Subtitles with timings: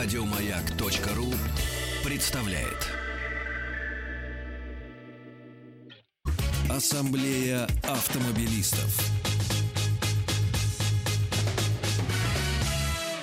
[0.00, 1.26] Радиомаяк.ру
[2.08, 2.86] представляет.
[6.70, 8.96] Ассамблея автомобилистов.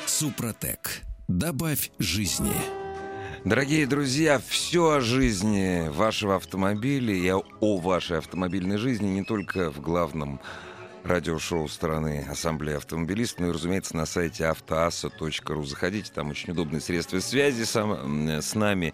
[0.06, 1.04] Супротек.
[1.30, 2.52] Добавь жизни.
[3.46, 9.80] Дорогие друзья, все о жизни вашего автомобиля и о вашей автомобильной жизни не только в
[9.80, 10.42] главном
[11.06, 15.64] радиошоу стороны Ассамблеи автомобилистов, ну и, разумеется, на сайте автоасса.ру.
[15.64, 18.94] Заходите, там очень удобные средства связи с нами.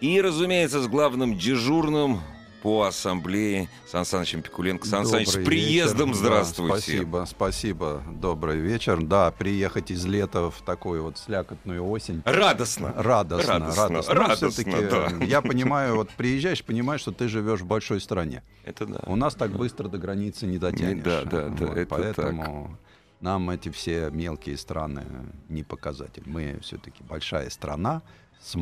[0.00, 2.20] И, разумеется, с главным дежурным
[2.62, 4.86] по ассамблее Сан Санычем Пикуленко.
[4.86, 6.20] Сан Саныч, с приездом вечер.
[6.20, 6.72] здравствуйте.
[6.72, 8.02] Да, спасибо, спасибо.
[8.12, 9.02] Добрый вечер.
[9.02, 12.22] Да, приехать из лета в такую вот слякотную осень.
[12.24, 12.94] Радостно.
[12.96, 13.88] Радостно, радостно.
[13.88, 14.14] радостно.
[14.14, 15.24] радостно да.
[15.24, 18.42] Я понимаю, вот приезжаешь, понимаешь, что ты живешь в большой стране.
[18.64, 19.00] Это да.
[19.06, 21.02] У нас так быстро до границы не дотянешь.
[21.02, 21.66] Да, да, да.
[21.66, 22.68] Вот, это поэтому...
[22.70, 22.78] Так.
[23.22, 25.04] Нам эти все мелкие страны
[25.48, 26.24] не показатель.
[26.26, 28.02] Мы все-таки большая страна
[28.40, 28.56] с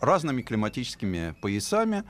[0.00, 2.02] разными климатическими поясами.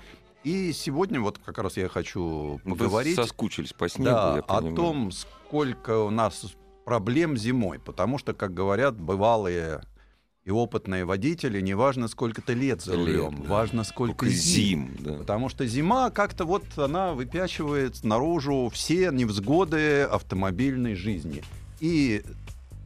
[0.43, 3.17] И сегодня вот как раз я хочу поговорить...
[3.17, 7.79] Вы соскучились по снегу, да, я о том, сколько у нас проблем зимой.
[7.79, 9.83] Потому что, как говорят бывалые
[10.45, 13.49] и опытные водители, неважно, сколько ты лет за рулем, лет, да.
[13.49, 14.95] важно, сколько, сколько зим.
[14.97, 15.13] зим да.
[15.19, 21.45] Потому что зима как-то вот она выпячивает наружу все невзгоды автомобильной жизни.
[21.81, 22.23] И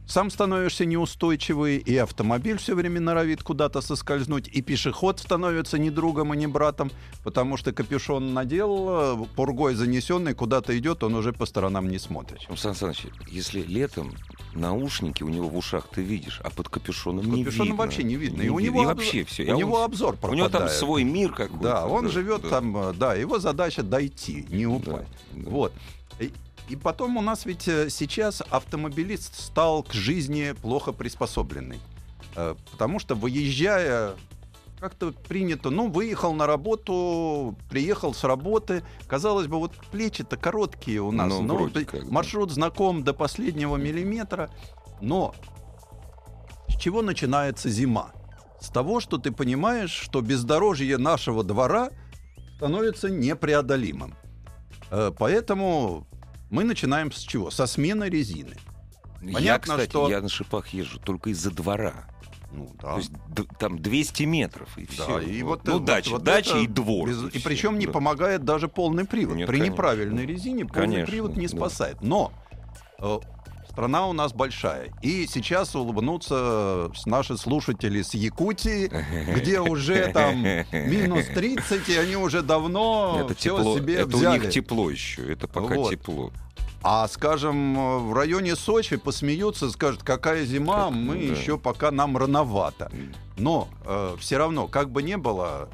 [0.07, 6.33] сам становишься неустойчивый, и автомобиль все время норовит куда-то соскользнуть, и пешеход становится не другом
[6.33, 6.91] и не братом,
[7.23, 12.39] потому что капюшон надел, пургой занесенный, куда-то идет, он уже по сторонам не смотрит.
[12.55, 14.13] Сан Саныч, если летом
[14.53, 17.83] наушники у него в ушах ты видишь, а под капюшоном не капюшоном видно.
[17.83, 18.41] вообще не видно.
[18.41, 19.43] Не и у него, и вообще все.
[19.53, 20.33] У него он, обзор пропадает.
[20.33, 21.63] У него там свой мир какой-то.
[21.63, 22.49] Да, он да, живет да.
[22.49, 25.07] там, да, его задача дойти, не упасть.
[25.33, 25.49] Да, да.
[25.49, 25.73] Вот.
[26.69, 31.79] И потом у нас ведь э, сейчас автомобилист стал к жизни плохо приспособленный.
[32.35, 34.15] Э, потому что выезжая
[34.79, 38.83] как-то принято, ну, выехал на работу, приехал с работы.
[39.07, 41.69] Казалось бы, вот плечи-то короткие у нас, ну, но
[42.09, 44.49] маршрут знаком до последнего миллиметра.
[45.01, 45.33] Но
[46.67, 48.11] с чего начинается зима?
[48.59, 51.89] С того, что ты понимаешь, что бездорожье нашего двора
[52.57, 54.15] становится непреодолимым.
[54.91, 56.07] Э, поэтому
[56.49, 57.51] мы начинаем с чего?
[57.51, 58.55] Со смены резины.
[59.19, 60.09] Понятно, я, кстати, что...
[60.09, 62.07] я на шипах езжу только из-за двора.
[62.51, 62.93] Ну, да.
[62.93, 63.11] То есть
[63.59, 65.19] там 200 метров и да, все.
[65.19, 67.09] И вот, ну, вот, дача, вот дача и двор.
[67.09, 67.23] Без...
[67.33, 67.79] И, и причем да.
[67.79, 69.35] не помогает даже полный привод.
[69.35, 69.73] Нет, При конечно.
[69.73, 71.57] неправильной резине полный Конечно, привод не да.
[71.57, 72.01] спасает.
[72.01, 72.31] Но
[72.99, 73.19] э,
[73.69, 74.91] страна у нас большая.
[75.01, 78.87] И сейчас улыбнутся наши слушатели с Якутии,
[79.35, 84.39] где уже там минус 30, и они уже давно это все тепло, себе это взяли.
[84.39, 85.91] у них тепло еще, это пока Вот.
[85.91, 86.31] тепло.
[86.87, 91.33] А, скажем, в районе Сочи посмеются, скажут, какая зима, Как, мы да.
[91.33, 92.91] еще пока нам рановато.
[93.37, 95.67] Но э, все равно, как бы ни было,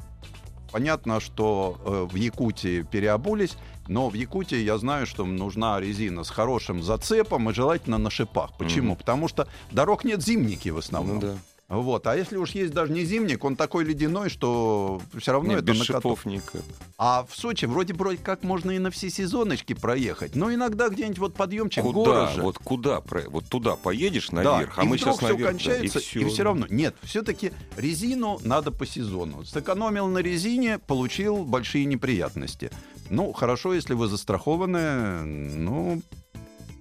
[0.70, 6.30] понятно, что э, в Якутии переобулись, но в Якутии я знаю, что нужна резина с
[6.30, 8.56] хорошим зацепом и желательно на шипах.
[8.58, 8.90] Почему?
[8.92, 8.96] Мгм.
[8.96, 11.16] Потому что дорог нет зимники в основном.
[11.16, 11.36] Ну да.
[11.72, 12.06] Вот.
[12.06, 15.72] А если уж есть даже не зимник, он такой ледяной, что все равно Нет, это
[15.72, 16.60] без на шипов никак.
[16.98, 21.18] А в Сочи вроде вроде как можно и на все сезоночки проехать, но иногда где-нибудь
[21.18, 21.98] вот подъемчик Куда?
[22.04, 22.42] горы же.
[22.42, 23.02] Вот куда?
[23.28, 25.40] Вот туда поедешь Да, наверх, а и мы вдруг сейчас все наверх.
[25.40, 26.66] да, кончается, и все, и все равно.
[26.68, 29.42] Нет, все-таки резину надо по сезону.
[29.46, 32.70] Сэкономил на резине, получил большие неприятности.
[33.12, 36.00] Ну, хорошо, если вы застрахованы, ну,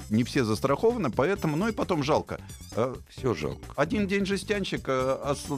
[0.09, 2.40] не все застрахованы, поэтому, ну и потом жалко.
[2.78, 3.62] Э, Все жалко.
[3.75, 5.50] Один день жестянщик, а с-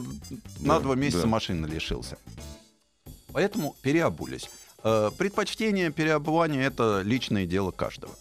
[0.60, 1.28] на Да, два месяца да.
[1.28, 2.18] машины лишился.
[3.32, 4.50] Поэтому переобулись.
[4.82, 8.12] Э, Предпочтение переобувания— это личное дело каждого.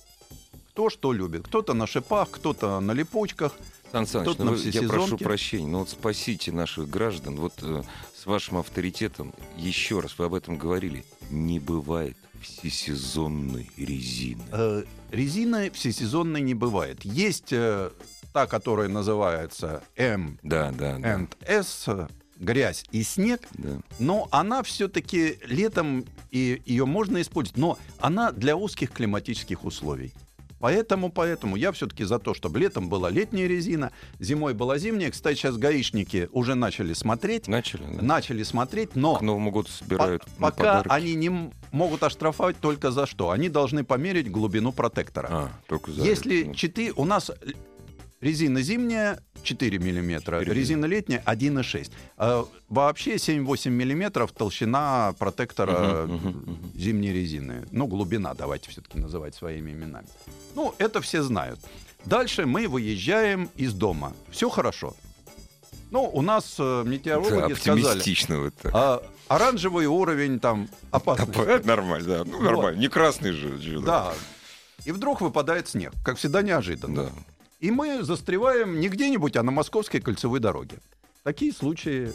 [0.69, 1.47] Кто что любит.
[1.47, 3.53] Кто-то на шипах, кто-то на липучках.
[3.92, 7.36] Сан Саныч, ну я прошу прощения, но вот спасите наших граждан.
[7.36, 7.81] Вот э,
[8.16, 14.44] с вашим авторитетом, еще раз, вы об этом говорили, не бывает всесезонной резины.
[14.52, 17.04] Э, Резины всесезонной не бывает.
[17.04, 17.92] Есть э,
[18.34, 21.16] та, которая называется M Да, да, да.
[21.16, 21.88] and S,
[22.40, 23.80] грязь и снег, да.
[24.00, 30.13] но она все-таки летом и ее можно использовать, но она для узких климатических условий.
[30.68, 35.12] Поэтому, поэтому я все-таки за то, чтобы летом была летняя резина, зимой была зимняя.
[35.12, 37.83] Кстати, сейчас гаишники уже начали смотреть, Начали?
[37.83, 38.01] Да?
[38.01, 40.88] начали смотреть, но К Новому году собирают по- пока подарки.
[40.89, 43.31] они не могут оштрафовать только за что?
[43.31, 45.27] Они должны померить глубину протектора.
[45.30, 46.56] А, только за Если это.
[46.56, 47.30] 4, у нас
[48.21, 51.92] резина зимняя 4 миллиметра, 4 резина летняя 1,6.
[52.15, 56.71] А вообще 7-8 миллиметров толщина протектора Мгм, мгм, мгм.
[56.74, 57.65] зимней резины.
[57.71, 60.07] Ну, глубина, давайте все-таки называть своими именами.
[60.55, 61.59] Ну, это все знают.
[62.05, 64.13] Дальше мы выезжаем из дома.
[64.29, 64.95] Все хорошо.
[65.91, 68.71] Ну, у нас э, Да, метеорологи сказали, оптимистично вот так.
[68.75, 71.39] а, оранжевый уровень там опасности.
[71.39, 72.23] А, Нормально, да.
[72.25, 72.44] Ну, Вот.
[72.44, 72.79] нормально.
[72.79, 73.57] Не красный же.
[73.59, 74.13] же, Да.
[74.85, 77.03] И вдруг выпадает снег, как всегда неожиданно.
[77.05, 77.09] Да.
[77.59, 80.77] И мы застреваем не где-нибудь, а на Московской кольцевой дороге.
[81.23, 82.11] Такие случаи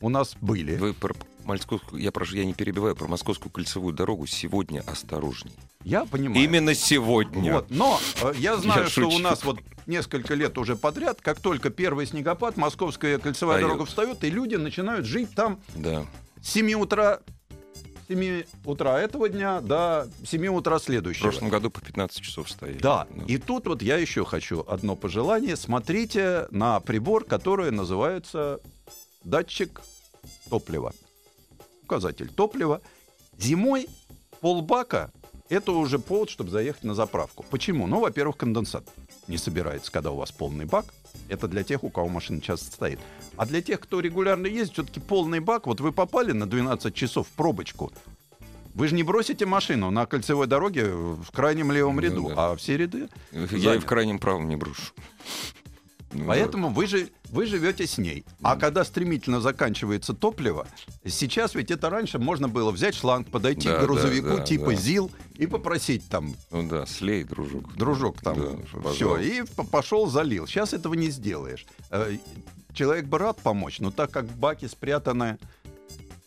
[0.00, 0.76] у нас были.
[0.76, 1.14] Вы про
[1.54, 5.52] Московскую, я прошу, я не перебиваю, про Московскую кольцевую дорогу сегодня осторожней.
[5.84, 6.42] Я понимаю.
[6.42, 7.52] Именно сегодня.
[7.54, 7.70] Вот.
[7.70, 9.22] Но э, я знаю, что у шучу.
[9.22, 13.68] нас вот несколько лет уже подряд, как только первый снегопад, Московская кольцевая Встаёт.
[13.72, 16.04] дорога встает, и люди начинают жить там Да.
[16.42, 17.20] с 7 утра,
[18.04, 21.22] с 7 утра этого дня до 7 утра В следующего.
[21.28, 22.78] прошлом году по 15 часов стояли.
[22.78, 25.56] Да, Ну, и тут вот я еще хочу одно пожелание.
[25.56, 28.60] Смотрите на прибор, который называется
[29.24, 29.80] датчик
[30.50, 30.92] топлива.
[31.90, 32.82] Указатель топлива.
[33.36, 33.88] Зимой
[34.40, 35.10] полбака—
[35.48, 37.44] это уже повод, чтобы заехать на заправку.
[37.50, 37.88] Почему?
[37.88, 38.84] Ну, во-первых, конденсат
[39.26, 40.84] не собирается, когда у вас полный бак.
[41.28, 43.00] Это для тех, у кого машина часто стоит.
[43.36, 45.66] А для тех, кто регулярно ездит, все-таки полный бак.
[45.66, 47.90] Вот вы попали на 12 часов в пробочку.
[48.74, 52.52] Вы же не бросите машину на кольцевой дороге в крайнем левом Ну ряду, да.
[52.52, 54.92] а все ряды Я и в крайнем правом не брошу.
[56.26, 58.24] Поэтому вы, же, вы живете с ней.
[58.42, 60.66] А когда стремительно заканчивается топливо,
[61.06, 64.70] сейчас ведь это раньше можно было взять шланг, подойти Да, к грузовику да, да, типа
[64.70, 64.74] да.
[64.76, 67.76] ЗИЛ и попросить там, Ну да, слей, дружок.
[67.76, 70.46] дружок, там, Да, все, и пошел, залил.
[70.46, 71.64] Сейчас этого не сделаешь.
[71.90, 72.16] Э,
[72.72, 75.38] Человек бы рад помочь, но так как в баке спрятано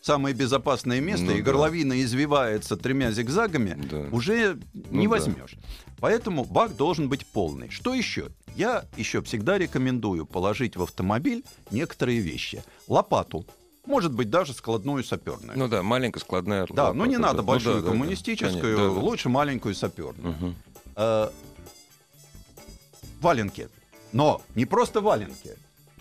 [0.04, 1.42] самое безопасное место, Ну и да.
[1.50, 4.08] горловина извивается тремя зигзагами, Да.
[4.12, 4.58] уже
[4.90, 5.10] не да.
[5.10, 5.56] возьмешь.
[5.98, 7.70] Поэтому бак должен быть полный.
[7.70, 8.28] Что еще?
[8.54, 12.62] Я еще всегда рекомендую положить в автомобиль некоторые вещи.
[12.86, 13.46] Лопату.
[13.86, 15.58] Может быть, даже складную саперную.
[15.58, 17.42] Ну да, маленькая складная да, но не лопата, надо да.
[17.42, 17.92] Ну большую да, да, да.
[17.92, 18.90] коммунистическую, да, да.
[18.90, 20.34] лучше маленькую саперную.
[20.34, 20.54] Мгм.
[20.96, 21.28] Э,
[23.20, 23.68] валенки.
[24.12, 25.56] Но не просто валенки,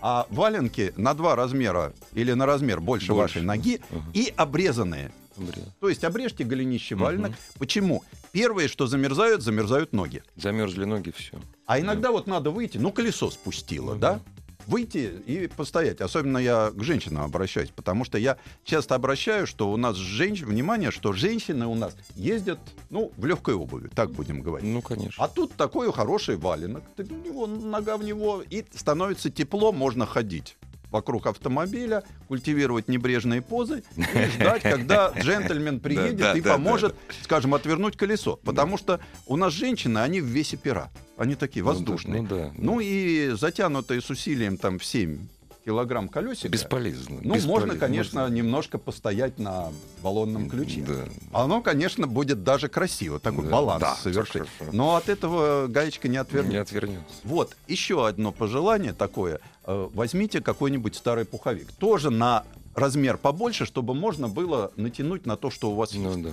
[0.05, 3.39] а валенки на два размера или на размер больше, Больше.
[3.39, 4.01] вашей ноги Ага.
[4.13, 5.13] и обрезанные.
[5.37, 5.63] Бред.
[5.79, 7.31] То есть обрежьте голенище валенок.
[7.57, 8.03] Почему?
[8.33, 10.21] Первое, что замерзают, замерзают ноги.
[10.35, 11.39] Замерзли ноги, все.
[11.65, 14.19] А иногда вот надо выйти, ну колесо спустило, Ну да?
[14.67, 16.01] Выйти и постоять.
[16.01, 20.91] Особенно я к женщинам обращаюсь, потому что я часто обращаю, что у нас женщины, внимание,
[20.91, 24.69] что женщины у нас ездят, ну, в легкой обуви, так будем говорить.
[24.69, 25.23] Ну, конечно.
[25.23, 30.57] А тут такой хороший валенок, ты него, нога в него, и становится тепло, можно ходить
[30.93, 38.39] вокруг автомобиля, культивировать небрежные позы и ждать, когда джентльмен приедет и поможет, скажем, отвернуть колесо.
[38.43, 40.91] Потому что у нас женщины, они в весе пера.
[41.17, 42.21] Они такие Ну воздушные.
[42.21, 42.51] Ну да.
[42.57, 45.27] Ну и затянутые с усилием там в 7
[45.65, 46.49] килограмм колесика.
[46.49, 47.15] Бесполезно.
[47.15, 47.49] Ну, бесполезно.
[47.49, 50.83] можно, конечно, немножко постоять на баллонном ключе.
[50.85, 51.05] Да.
[51.31, 54.43] Оно, конечно, будет даже красиво, такой Да, баланс да, совершить.
[54.71, 56.61] Но от этого гаечка не Не отвернется.
[56.61, 57.15] отвернется.
[57.23, 59.39] Вот, еще одно пожелание такое.
[59.65, 61.71] Э, Возьмите какой-нибудь старый пуховик.
[61.73, 62.43] Тоже на
[62.75, 66.21] размер побольше, чтобы можно было натянуть на то, что у вас Ну есть.
[66.23, 66.29] да.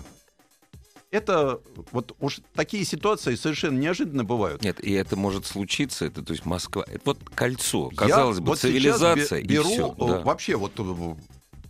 [1.11, 1.61] Это
[1.91, 4.63] вот уж такие ситуации совершенно неожиданно бывают.
[4.63, 8.47] Нет, и это может случиться, это, то есть Москва, это вот кольцо, Я казалось бы,
[8.47, 9.95] вот цивилизация бе- беру и все.
[9.99, 11.17] э, вообще вот э,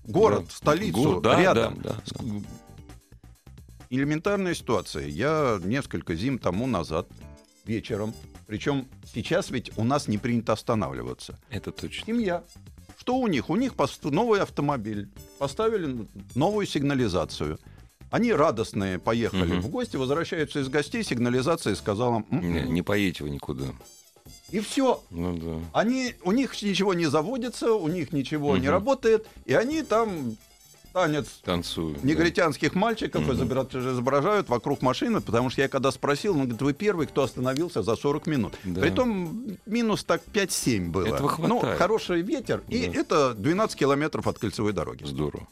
[0.05, 0.51] город, Да.
[0.55, 1.81] столицу да, рядом.
[1.83, 2.13] да, да, С-
[3.89, 5.07] Элементарная ситуация.
[5.07, 7.09] Я несколько зим тому назад
[7.65, 8.15] вечером,
[8.51, 11.39] причем сейчас ведь у нас не принято останавливаться.
[11.51, 12.05] Это точно.
[12.05, 12.43] Семья.
[12.99, 13.49] Что у них?
[13.49, 13.77] У них
[14.11, 15.09] новый автомобиль.
[15.39, 17.61] Поставили новую сигнализацию.
[18.11, 19.61] Они радостные поехали Мгм.
[19.61, 22.25] в гости, возвращаются из гостей, сигнализация сказала...
[22.33, 22.53] «М-м».
[22.53, 23.67] Не, не поедете вы никуда.
[24.51, 25.01] И все.
[25.11, 25.65] Ну да.
[25.73, 28.71] Они, у них ничего не заводится, у них ничего не Мгм.
[28.71, 30.37] работает, и они там
[30.93, 31.95] танец Танцую.
[31.95, 32.01] да.
[32.07, 33.33] негритянских мальчиков Мгм.
[33.33, 37.83] изобра- изображают вокруг машины, потому что я когда спросил, он говорит, вы первый, кто остановился
[37.83, 38.55] за 40 минут.
[38.65, 38.81] Да.
[38.81, 41.07] Притом минус так 5-7 было.
[41.07, 41.79] Этого Ну, хватает.
[41.79, 43.01] хороший ветер, и Да.
[43.01, 45.05] это 12 километров от кольцевой дороги.
[45.05, 45.47] Здорово.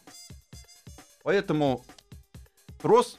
[1.23, 1.85] Поэтому
[2.81, 3.19] трос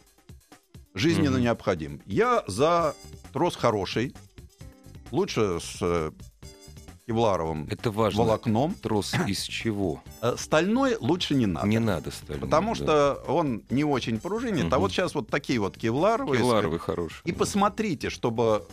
[0.93, 1.41] жизненно Мгм.
[1.41, 2.01] необходим.
[2.05, 2.95] Я за
[3.33, 4.15] трос хороший,
[5.11, 6.11] лучше с э,
[7.09, 8.23] кевларовым Это важно.
[8.23, 8.73] волокном.
[8.75, 10.01] Трос из чего?
[10.21, 11.67] Э, Стальной лучше не надо.
[11.67, 12.41] Не надо стальной.
[12.41, 12.75] Потому да.
[12.75, 14.79] что он не очень пружинит, а Мгм.
[14.81, 16.37] вот сейчас вот такие вот кевларовые.
[16.39, 17.21] Кевларовый хороший.
[17.25, 17.37] И да.
[17.39, 18.63] посмотрите, чтобы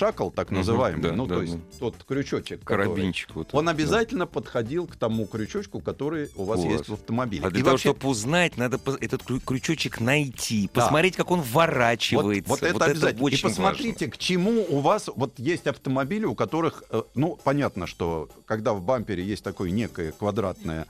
[0.00, 1.60] шакал, так называемый, да, ну да, то есть да.
[1.78, 3.34] тот крючочек, который- Карабинчик.
[3.34, 3.82] Вот он этот, да.
[3.82, 6.88] обязательно подходил к тому крючочку, который у вас У есть вас.
[6.88, 7.42] в автомобиле.
[7.44, 10.80] А для И того, вообще- чтобы узнать, надо этот крю- крючочек найти, Да.
[10.82, 12.48] посмотреть, как он Вот, ворачивается.
[12.48, 13.22] вот это обязательно.
[13.22, 17.86] очень и посмотрите, к чему у вас вот есть автомобили, у которых, э, ну, понятно,
[17.86, 20.86] что когда в бампере есть такое некое квадратное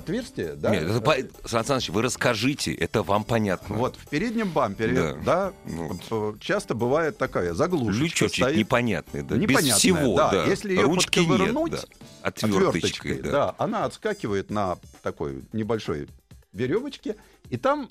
[0.00, 0.70] отверстие, да?
[0.70, 3.76] Нет, это, Сан Саныч, вы расскажите, это вам понятно.
[3.76, 5.14] Вот в переднем бампере, Да.
[5.24, 5.98] да, Ну.
[6.32, 8.56] п- часто бывает такая заглушечка Лючочек стоит.
[8.58, 10.30] непонятный, да, без Непонятная, всего, да.
[10.30, 10.44] да.
[10.46, 11.78] Если её Ручки нет, да.
[12.22, 13.54] Отверточкой, отверточкой, да.
[13.58, 16.08] она отскакивает на такой небольшой
[16.52, 17.16] веревочке,
[17.48, 17.88] и там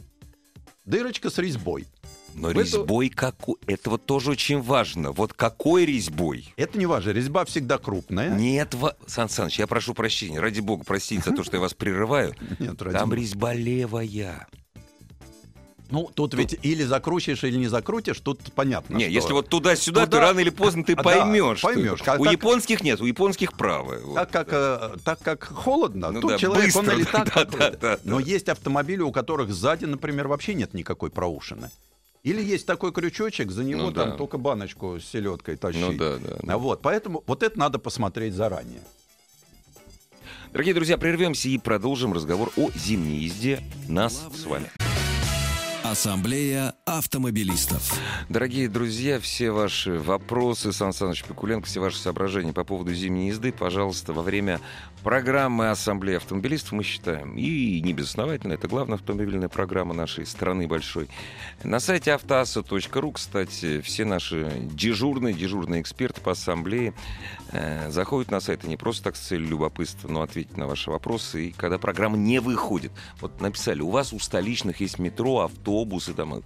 [0.85, 1.87] дырочка с резьбой.
[2.39, 3.55] Но В эту- резьбой какой?
[3.67, 5.11] Это вот тоже очень важно.
[5.11, 6.53] Вот какой резьбой?
[6.55, 8.29] Это не важно, резьба всегда крупная.
[8.29, 11.73] Нет, ва- Сан Саныч, я прошу прощения, ради бога, простите за то, что я вас
[11.73, 12.33] прерываю.
[12.59, 14.47] Нет, ради Там резьба левая.
[15.91, 18.95] Ну, тут ведь или закрутишь, или не закрутишь, тут понятно.
[18.95, 21.61] Не, что- если вот туда-сюда, Туда- то рано или поздно ты А, да, поймешь.
[21.61, 21.99] поймешь.
[22.05, 24.13] А У японских нет, у японских вот.
[24.15, 27.49] Так как, э, так как холодно, Ну тут да, человек, он быстро, или да, так
[27.51, 28.25] да, да, да, Но да.
[28.25, 31.71] есть автомобили, у которых сзади, например, вообще нет никакой проушины.
[32.23, 34.15] Или есть такой крючочек, за него Ну там да.
[34.17, 35.81] только баночку с селедкой тащить.
[35.81, 36.37] Ну да, да.
[36.41, 36.57] да.
[36.57, 38.81] Вот, поэтому вот это надо посмотреть заранее.
[40.51, 44.69] Дорогие друзья, прервемся и продолжим разговор о зимней езде нас с вами.
[45.83, 47.97] Ассамблея автомобилистов.
[48.27, 53.53] Дорогие друзья, все ваши вопросы, Сан Саныч Пикуленко, все ваши соображения по поводу зимней езды,
[53.53, 54.59] пожалуйста, во время
[55.03, 61.07] программы Ассамблеи автомобилистов мы считаем, и не безосновательно, это главная автомобильная программа нашей страны большой.
[61.63, 66.93] На сайте автоасса.ру, кстати, все наши дежурные, дежурные эксперты по ассамблее
[67.51, 70.91] э, заходят на сайт и не просто так с целью любопытства, но ответить на ваши
[70.91, 71.47] вопросы.
[71.47, 75.39] И когда программа не выходит, вот написали, у вас у столичных есть метро,
[75.69, 76.41] автобусы, там,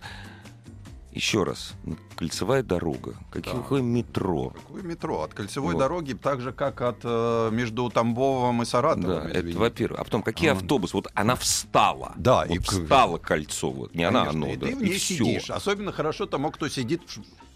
[1.11, 1.73] еще раз,
[2.15, 3.59] кольцевая дорога, какие, Да.
[3.59, 4.49] какое метро?
[4.49, 5.21] Какое метро?
[5.21, 5.79] От кольцевой Вот.
[5.79, 9.07] дороги, так же, как от э, между Тамбовым и Саратовым.
[9.21, 9.59] Да, это извините.
[9.59, 9.99] во-первых.
[9.99, 10.53] А потом, какие А.
[10.53, 10.95] автобусы?
[10.97, 12.13] Вот она встала.
[12.15, 13.69] Да, вот и встало кольцо.
[13.69, 13.93] Вот.
[13.93, 14.67] Не она, Конечно, оно, и да.
[14.67, 15.23] ты в ней всё.
[15.23, 15.49] сидишь.
[15.51, 17.03] Особенно хорошо тому, кто сидит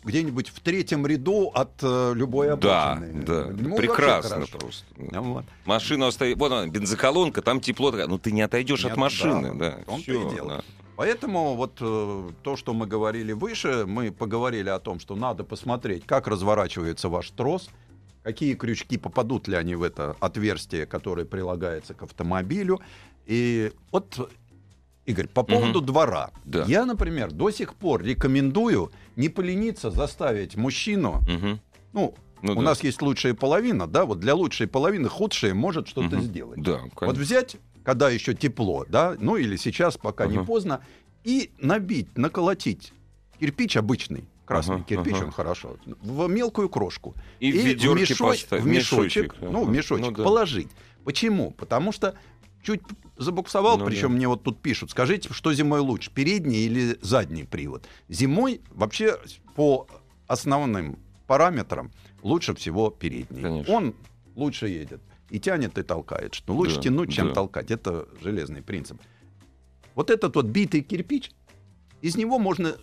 [0.03, 3.23] где-нибудь в третьем ряду от э, любой Да, обочины.
[3.23, 4.85] да, Ну, вообще прекрасно просто.
[4.97, 5.45] Ну, вот.
[5.65, 9.53] Машина стоит, вот она, бензоколонка, там тепло, такая, ну ты не отойдешь Нет, от машины,
[9.55, 9.77] да, да.
[9.81, 10.49] в том-то всё, и дело.
[10.49, 10.63] да.
[10.97, 16.05] Поэтому вот э, то, что мы говорили выше, мы поговорили о том, что надо посмотреть,
[16.07, 17.69] как разворачивается ваш трос,
[18.23, 22.81] какие крючки попадут ли они в это отверстие, которое прилагается к автомобилю.
[23.27, 24.31] И вот,
[25.05, 26.31] Игорь, по поводу двора.
[26.45, 26.63] Да.
[26.67, 31.59] Я, например, до сих пор рекомендую не полениться заставить мужчину, Мгм.
[31.93, 32.61] ну, Ну у да.
[32.61, 36.21] нас есть лучшая половина, да, вот для лучшей половины худшая может что-то Мгм.
[36.21, 36.61] сделать.
[36.63, 37.21] Да, Вот конечно.
[37.21, 40.45] взять, когда еще тепло, да, ну или сейчас, пока не Ага.
[40.45, 40.81] поздно,
[41.23, 42.91] и набить, наколотить
[43.39, 45.23] кирпич обычный, красный Ага, кирпич, ага.
[45.27, 47.15] он хорошо, в мелкую крошку.
[47.39, 49.71] И в ведерке мешо- в мешочек, мешочек, ну, в ага.
[49.71, 50.23] мешочек Ну да.
[50.25, 50.67] положить.
[51.05, 51.51] Почему?
[51.51, 52.13] Потому что
[52.61, 52.81] чуть
[53.15, 54.15] забуксовал, Ну причем да.
[54.15, 57.87] мне вот тут пишут, скажите, что зимой лучше, передний или задний привод?
[58.09, 59.17] Зимой вообще
[59.55, 59.87] по
[60.27, 61.89] основным параметрам
[62.21, 63.41] лучше всего передний.
[63.41, 63.73] Конечно.
[63.73, 63.95] Он
[64.35, 64.99] лучше едет.
[65.29, 66.33] И тянет, и толкает.
[66.33, 67.33] Что лучше Да, тянуть, чем да.
[67.33, 67.69] толкать.
[67.71, 68.97] Это железный принцип.
[69.95, 71.31] Вот этот вот битый кирпич,
[72.01, 72.75] из него можно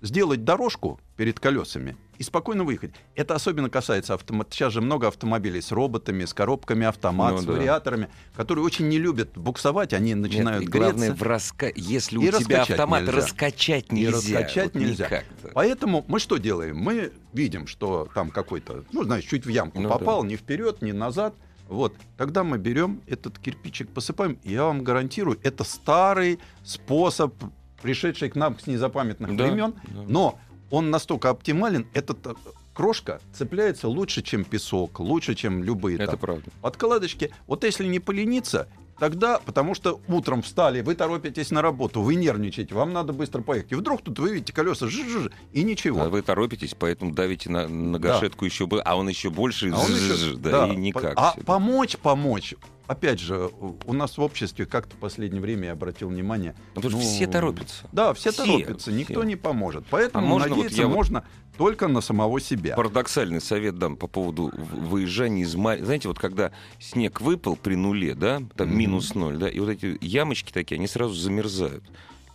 [0.00, 2.92] сделать дорожку перед колесами и спокойно выехать.
[3.16, 4.52] Это особенно касается автомобилей.
[4.52, 7.52] Сейчас же много автомобилей с роботами, с коробками автомат, Ну с да.
[7.52, 11.24] вариаторами, которые очень не любят буксовать, они начинают Нет, и главное, греться.
[11.24, 11.72] в раска...
[11.74, 13.12] если у И тебя раскачать автомат, нельзя.
[13.16, 14.12] раскачать И нельзя.
[14.38, 15.04] раскачать вот нельзя.
[15.06, 15.50] никак, да.
[15.54, 16.76] Поэтому мы что делаем?
[16.76, 20.28] Мы видим, что там какой-то, ну, знаешь, чуть в ямку Ну попал, да.
[20.28, 21.34] ни вперед, ни назад.
[21.68, 27.34] Вот, тогда мы берем этот кирпичик, посыпаем, и я вам гарантирую, это старый способ,
[27.82, 30.02] пришедший к нам с незапамятных Да, времен, да.
[30.08, 30.38] но
[30.70, 32.34] он настолько оптимален, этот э,
[32.74, 36.50] крошка цепляется лучше, чем песок, лучше, чем любые Это там правда.
[36.62, 37.30] подкладочки.
[37.46, 38.66] Вот если не полениться,
[38.98, 43.72] тогда, потому что утром встали, вы торопитесь на работу, вы нервничаете, вам надо быстро поехать.
[43.72, 46.02] И вдруг тут вы видите колеса, жж и ничего.
[46.02, 48.08] А вы торопитесь, поэтому давите на, на Да.
[48.14, 51.14] гашетку еще бы, а он еще больше, А он еще- зж- да, и никак.
[51.16, 52.54] А помочь, помочь.
[52.88, 53.50] Опять же,
[53.86, 56.54] у- нас в обществе как-то в последнее время я обратил внимание.
[56.74, 57.86] Ну, потому что ну, все торопятся.
[57.92, 59.22] Да, все, Все, торопятся, никто все.
[59.24, 59.84] не поможет.
[59.90, 61.24] Поэтому А можно вот надеяться я вот- можно
[61.58, 62.74] только на самого себя.
[62.76, 68.14] Парадоксальный совет дам по поводу выезжания из ма- Знаете, вот когда снег выпал при нуле,
[68.14, 68.78] да, там Мгм.
[68.78, 71.84] минус ноль, да, и вот эти ямочки такие, они сразу замерзают.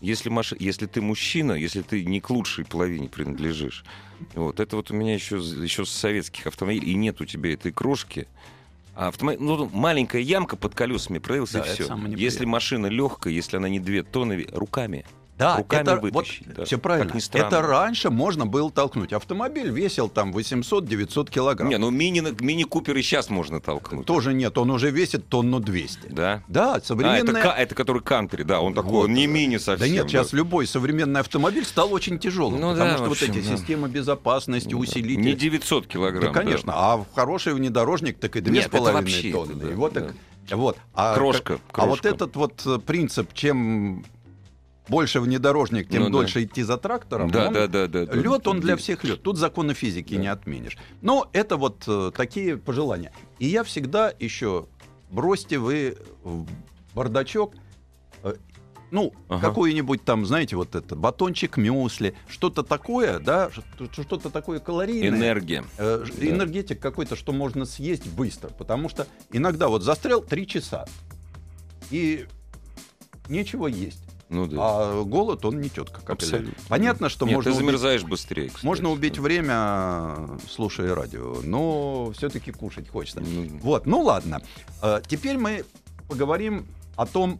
[0.01, 0.53] Если, маш...
[0.59, 3.85] если ты мужчина, если ты не к лучшей половине принадлежишь,
[4.35, 7.71] вот, это вот у меня еще, еще с советских автомобилей, и нет у тебя этой
[7.71, 8.27] крошки,
[8.95, 11.95] а автомобиль, ну, маленькая ямка под колесами проявилась, Да, и все.
[12.15, 15.05] Если машина легкая, если она не две тонны, руками.
[15.37, 16.65] Да, руками это, вытащить, вот, да.
[16.65, 17.11] все правильно.
[17.33, 19.13] Это раньше можно было толкнуть.
[19.13, 21.69] Автомобиль весил там 800-900 килограмм.
[21.69, 24.05] Не, ну мини, мини-купер и сейчас можно толкнуть.
[24.05, 26.07] Тоже нет, он уже весит тонну 200.
[26.09, 26.43] Да?
[26.47, 29.05] Да, А, это, это который кантри, да, он такой, Вот.
[29.05, 29.87] он не мини совсем.
[29.87, 30.09] Да нет, да.
[30.09, 33.47] сейчас любой современный автомобиль стал очень тяжелым, Ну потому да, что в вот общем, эти
[33.47, 33.57] да.
[33.57, 35.23] системы безопасности, усилители.
[35.23, 36.31] Не 900 килограмм.
[36.33, 36.73] Да, конечно.
[36.75, 39.55] А в хороший внедорожник так и две Нет, с это тонны.
[39.55, 40.01] да, и вот да.
[40.01, 40.15] так
[40.57, 40.77] Вот.
[40.93, 42.09] А, Крошка, А вот крошка.
[42.09, 44.05] этот вот э, принцип, чем
[44.87, 46.13] больше внедорожник, тем Ну да.
[46.13, 47.31] дольше идти за трактором.
[47.31, 48.13] Да, он- да, да, да, да.
[48.13, 49.21] Лед он для всех лед.
[49.23, 50.21] Тут законы физики Да.
[50.21, 50.77] не отменишь.
[51.01, 53.11] Но это вот э, такие пожелания.
[53.39, 54.67] И я всегда еще
[55.09, 56.45] бросьте вы в
[56.93, 57.53] бардачок.
[58.23, 58.35] э,
[58.91, 59.47] ну, Ага.
[59.47, 65.09] какой-нибудь там, знаете, вот это батончик мюсли, что-то такое, да, что- что-то такое калорийное.
[65.09, 65.63] Энергия.
[65.77, 66.25] Э, Да.
[66.27, 68.49] Энергетик какой-то, что можно съесть быстро.
[68.49, 70.85] Потому что иногда вот застрял три часа.
[71.89, 72.27] И
[73.29, 73.99] нечего есть.
[74.33, 74.57] Ну да.
[74.59, 76.53] А голод, он не тетка, как Абсолютно.
[76.67, 78.65] Понятно, что Нет, можно ты убить, замерзаешь быстрее, кстати.
[78.65, 83.21] можно убить время, слушая радио, но все-таки кушать хочется.
[83.21, 84.41] Ну, Вот, ну ладно.
[84.81, 85.65] Э, Теперь мы
[86.09, 87.39] поговорим о том,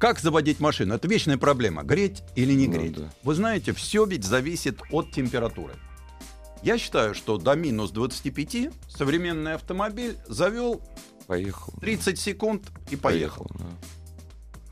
[0.00, 0.94] как заводить машину.
[0.94, 1.82] Это вечная проблема.
[1.84, 2.96] Греть или не Ну греть.
[2.96, 3.10] да.
[3.22, 5.74] Вы знаете, все ведь зависит от температуры.
[6.62, 10.82] Я считаю, что до минус 25 современный автомобиль завел
[11.28, 11.72] Поехал.
[11.80, 13.46] 30 секунд и поехал.
[13.58, 13.66] да.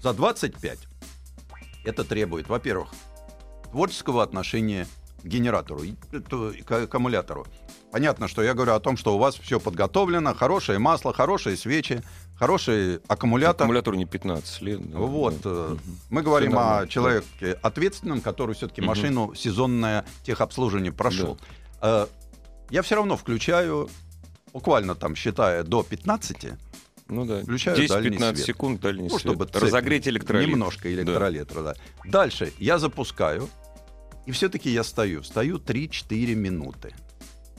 [0.03, 0.79] За 25
[1.85, 2.91] это требует, во-первых,
[3.71, 4.87] творческого отношения
[5.23, 5.81] к генератору,
[6.67, 7.47] к аккумулятору.
[7.91, 12.03] Понятно, что я говорю о том, что у вас все подготовлено, хорошее масло, хорошие свечи,
[12.37, 13.65] хороший аккумулятор.
[13.65, 14.91] Аккумулятору не 15 лет.
[14.91, 15.51] да, Вот, да.
[15.53, 15.77] э,
[16.11, 18.89] мы говорим о человеке ответственном, который все-таки Мгм.
[18.89, 21.39] машину сезонное техобслуживание прошел.
[21.81, 22.07] Э,
[22.71, 23.89] Я все равно включаю,
[24.53, 26.55] буквально там считая до 15,
[27.09, 27.43] Ну да.
[27.43, 28.39] Включаю 10-15 дальний свет.
[28.39, 29.21] секунд дальний ну, свет.
[29.21, 30.49] чтобы цепь Разогреть электролит.
[30.49, 31.75] Немножко электролитра, да.
[32.05, 33.49] Дальше я запускаю,
[34.27, 35.23] и все-таки я стою.
[35.23, 36.95] Стою 3-4 минуты.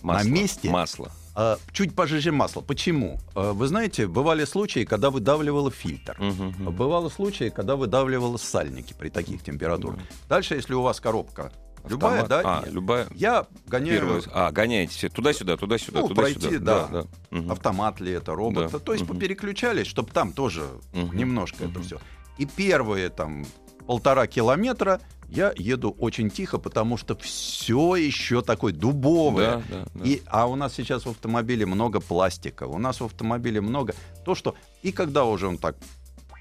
[0.01, 0.27] Масло.
[0.27, 0.69] месте?
[0.69, 1.11] Масло.
[1.35, 2.61] А, чуть пожиже масла.
[2.61, 3.19] Почему?
[3.33, 6.15] А, вы знаете, бывали случаи, когда выдавливало фильтр.
[6.19, 6.71] Мгм.
[6.75, 9.99] Бывало случаи, когда выдавливало сальники при таких температурах.
[10.29, 11.51] Дальше, если у вас коробка
[11.89, 12.43] любая, Автомат.
[12.43, 12.73] да, А, нет.
[12.73, 13.07] любая.
[13.13, 14.21] я гоняю Первая.
[14.33, 15.09] А, гоняете все.
[15.09, 16.39] Туда-сюда, туда-сюда, Ну, туда-сюда.
[16.39, 16.87] пройти, да.
[16.87, 17.05] да.
[17.31, 17.51] Мгм.
[17.51, 18.71] автомат ли это, робот.
[18.71, 18.79] Да.
[18.79, 19.15] То есть Мгм.
[19.15, 20.63] попереключались, чтобы там тоже
[20.93, 21.15] Мгм.
[21.17, 21.83] немножко это Мгм.
[21.83, 21.99] все.
[22.37, 23.45] И первые там
[23.87, 29.57] полтора километра я еду очень тихо, потому что все еще такое дубовое.
[29.57, 30.05] Да, да, да.
[30.05, 34.35] И, а у нас сейчас в автомобиле много пластика, у нас в автомобиле много то,
[34.35, 34.55] что...
[34.83, 35.77] И когда уже он так,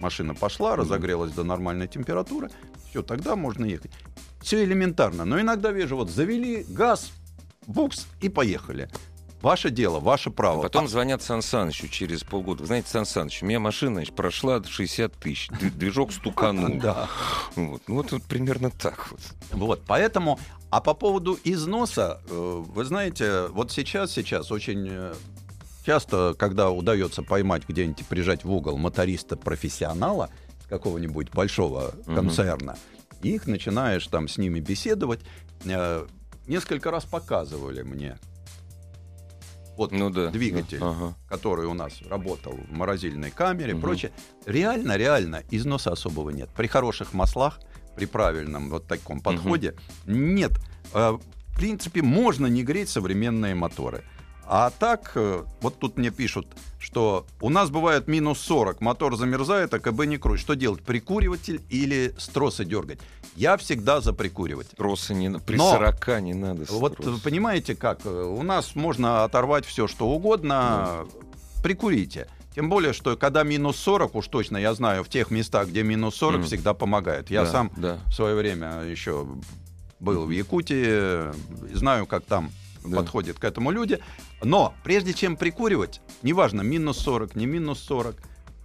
[0.01, 2.51] машина пошла, разогрелась до нормальной температуры,
[2.91, 3.91] все, тогда можно ехать.
[4.45, 5.25] Все элементарно.
[5.25, 7.13] Но иногда вижу, вот завели газ,
[7.67, 8.91] букс и поехали.
[9.41, 10.63] Ваше дело, ваше право.
[10.63, 12.61] Потом А- звонят Сан Санычу через полгода.
[12.61, 15.49] Вы знаете, Сан Саныч, у меня машина значит, прошла 60 тысяч.
[15.49, 16.79] Движок стуканул.
[16.81, 17.09] Да.
[17.57, 17.83] Вот.
[17.87, 19.21] Ну, вот, вот примерно так вот.
[19.51, 20.39] Вот, поэтому,
[20.71, 25.15] а по поводу износа, э, вы знаете, вот сейчас, сейчас очень э,
[25.87, 30.29] часто, когда удается поймать где-нибудь прижать в угол моториста-профессионала
[30.69, 32.15] какого-нибудь большого Мгм.
[33.33, 35.21] Концерна, их начинаешь там с ними беседовать,
[35.65, 36.07] э,
[36.47, 38.19] несколько раз показывали мне
[39.77, 40.29] вот Ну да.
[40.31, 41.15] двигатель, да, ага.
[41.29, 43.83] который у нас работал в морозильной камере, Мгм.
[43.83, 44.13] прочее.
[44.47, 46.49] Реально, реально износа особого нет.
[46.57, 47.59] При хороших маслах,
[47.97, 49.75] при правильном вот таком подходе
[50.07, 50.53] нет.
[50.93, 54.03] Э, В принципе, можно не греть современные моторы.
[54.47, 56.47] А так, э, вот тут мне пишут,
[56.79, 60.43] что у нас бывает минус 40, мотор замерзает, а КБ не крутит.
[60.43, 62.99] Что делать, прикуриватель или с троса дергать?
[63.37, 64.77] Я всегда за прикуриватель.
[64.77, 66.67] Тросы не при Но- 40 не надо.
[66.67, 67.21] с Вот троса.
[67.23, 68.01] понимаете как?
[68.05, 71.07] э, У нас можно оторвать все, что угодно.
[71.63, 72.29] Прикурите.
[72.55, 76.15] Тем более, что когда минус 40, уж точно я знаю, в тех местах, где минус
[76.17, 76.47] 40, Мгм.
[76.47, 77.31] всегда помогает.
[77.31, 77.99] Я Да, сам Да.
[78.07, 79.27] в свое время еще
[79.99, 81.33] был в Якутии,
[81.75, 82.51] знаю, как там
[82.85, 82.99] Да.
[82.99, 83.99] подходят к этому люди.
[84.43, 88.17] Но прежде чем прикуривать, неважно, минус 40, не минус 40,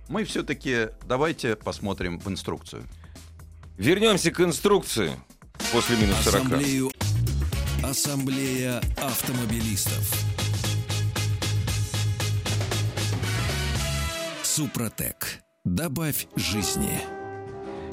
[0.09, 2.83] мы все-таки давайте посмотрим в инструкцию.
[3.77, 5.11] Вернемся к инструкции
[5.71, 6.41] после минус 40.
[6.45, 6.91] Ассамблею...
[7.83, 10.13] Ассамблея автомобилистов.
[14.43, 15.39] Супротек.
[15.63, 17.18] Добавь жизни.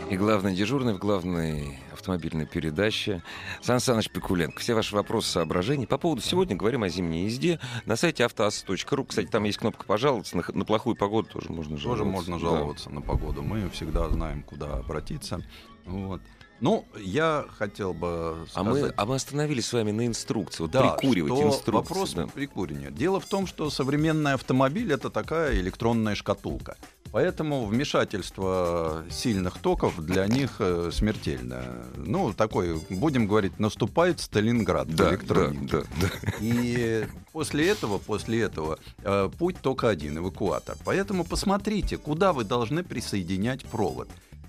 [0.08, 3.22] И главный дежурный в главной автомобильной передаче
[3.60, 4.60] Сан Саныч Пикуленко.
[4.60, 5.86] Все ваши вопросы, соображения.
[5.86, 7.58] По поводу сегодня говорим о зимней езде.
[7.86, 10.36] На сайте автоаз.ру, кстати, там есть кнопка «Пожаловаться».
[10.36, 12.04] На, на плохую погоду тоже можно жаловаться.
[12.04, 12.40] Тоже можно Да.
[12.40, 13.42] жаловаться на погоду.
[13.42, 15.42] Мы всегда знаем, куда обратиться.
[15.84, 16.20] Вот.
[16.60, 18.94] Ну, я хотел бы А мы, сказать...
[18.96, 20.62] а мы остановились с вами на инструкции.
[20.62, 21.72] Вот Да, прикуривать что инструкции.
[21.72, 22.26] Вопрос да.
[22.26, 22.90] прикуривания.
[22.90, 26.76] Дело в том, что современный автомобиль это такая электронная шкатулка.
[27.12, 31.86] Поэтому вмешательство сильных токов для них э, смертельно.
[31.96, 35.66] Ну, такой, будем говорить, наступает Сталинград в Да, да, электронике.
[35.66, 36.08] да, да.
[36.40, 40.76] И после этого, после этого э, путь только один эвакуатор.
[40.84, 44.08] Поэтому посмотрите, куда вы должны присоединять провод.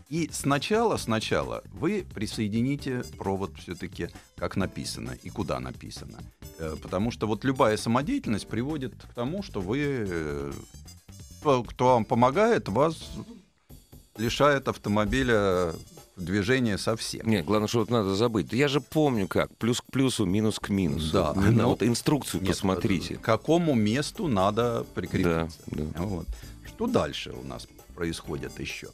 [0.10, 6.20] И сначала, сначала вы присоедините провод все-таки, как написано и куда написано.
[6.60, 10.52] Э, Потому что вот любая самодеятельность приводит к тому, что вы э,
[11.42, 12.98] кто вам помогает, вас
[14.18, 15.74] лишает автомобиля
[16.16, 17.28] движения совсем.
[17.30, 18.52] Нет, главное, что вот надо забыть.
[18.54, 19.56] Я же помню как.
[19.58, 21.12] Плюс к плюсу, минус к минусу.
[21.14, 23.16] Да, Ну, но- вот инструкцию Нет, посмотрите.
[23.18, 25.60] К какому месту надо прикрепиться.
[25.68, 26.02] Да, да.
[26.02, 26.28] Вот.
[26.66, 28.88] Что дальше у нас происходит еще?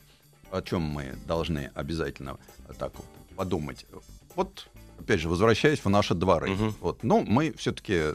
[0.53, 2.37] О чем мы должны обязательно
[2.77, 3.87] так вот подумать?
[4.35, 6.51] Вот, опять же, возвращаясь в наши дворы.
[6.51, 6.75] Мгм.
[6.79, 8.09] Вот, ну, мы все-таки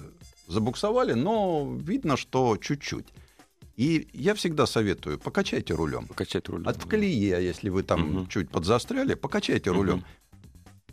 [0.46, 3.06] забуксовали, но видно, что чуть-чуть.
[3.74, 6.06] И я всегда советую, покачайте рулем.
[6.06, 6.64] Покачать руль.
[6.64, 8.28] От в колее, если вы там Мгм.
[8.28, 10.04] чуть подзастряли, покачайте рулем.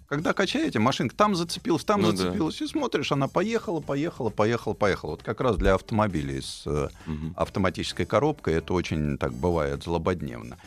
[0.07, 2.17] Когда качаете, машинка там зацепилась, там Ну да.
[2.17, 5.11] зацепилась, и смотришь, она поехала, поехала, поехала, поехала.
[5.11, 7.33] Вот как раз для автомобилей с э, Мгм.
[7.35, 10.57] автоматической коробкой это очень так бывает злободневно.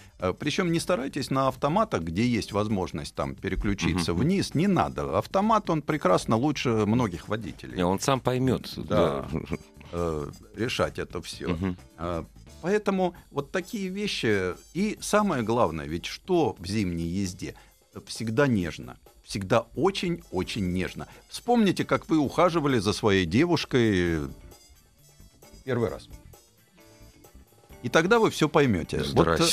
[0.41, 4.23] Причем не старайтесь на автоматах, где есть возможность там переключиться Мгм.
[4.23, 5.17] вниз, не надо.
[5.19, 7.77] Автомат, он прекрасно лучше многих водителей.
[7.77, 8.73] Не, он сам поймет.
[8.77, 9.29] Да.
[9.93, 11.57] э, решать это все.
[11.97, 12.25] А,
[12.61, 14.55] Поэтому вот такие вещи.
[14.75, 17.55] И самое главное, ведь что в зимней езде?
[18.07, 18.97] Всегда нежно.
[19.29, 21.07] Всегда очень-очень нежно.
[21.29, 24.21] Вспомните, как вы ухаживали за своей девушкой
[25.65, 26.09] первый раз.
[27.83, 29.05] И тогда вы все поймете.
[29.13, 29.45] Вот, э,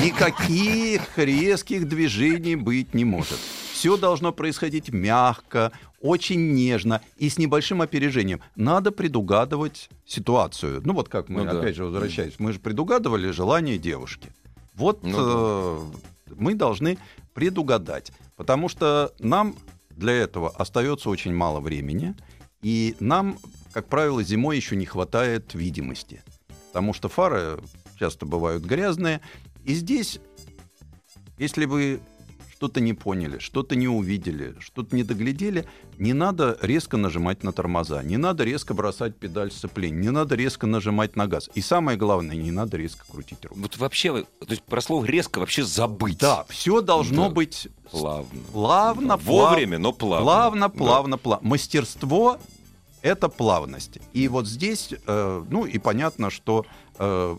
[0.00, 3.40] никаких резких движений быть не может.
[3.72, 8.40] Все должно происходить мягко, очень нежно и с небольшим опережением.
[8.54, 10.80] Надо предугадывать ситуацию.
[10.84, 11.58] Ну вот как мы, Ну да.
[11.58, 14.32] опять же, возвращаясь, мы же предугадывали желание девушки.
[14.74, 15.80] Вот Ну э,
[16.36, 16.98] мы должны
[17.34, 19.56] предугадать, потому что нам
[19.90, 22.14] для этого остается очень мало времени,
[22.62, 23.38] и нам,
[23.72, 26.22] как правило, зимой еще не хватает видимости,
[26.68, 27.60] потому что фары
[27.98, 29.20] часто бывают грязные,
[29.64, 30.20] и здесь,
[31.38, 32.00] если вы
[32.62, 35.66] что-то не поняли, что-то не увидели, что-то не доглядели,
[35.98, 40.68] не надо резко нажимать на тормоза, не надо резко бросать педаль сцепления, не надо резко
[40.68, 41.50] нажимать на газ.
[41.56, 43.58] И самое главное, не надо резко крутить руль.
[43.58, 46.18] Вот вообще, то есть про слово резко вообще забыть.
[46.18, 47.34] Да, все должно Да.
[47.34, 48.40] быть Плавно.
[48.52, 50.24] плавно, Да, Вовремя, но плавно.
[50.24, 50.74] плавно, Да.
[50.78, 51.48] плавно, плавно.
[51.48, 52.38] Мастерство—
[53.02, 53.98] это плавность.
[54.12, 56.64] И вот здесь, э, ну и понятно, что
[57.00, 57.36] э,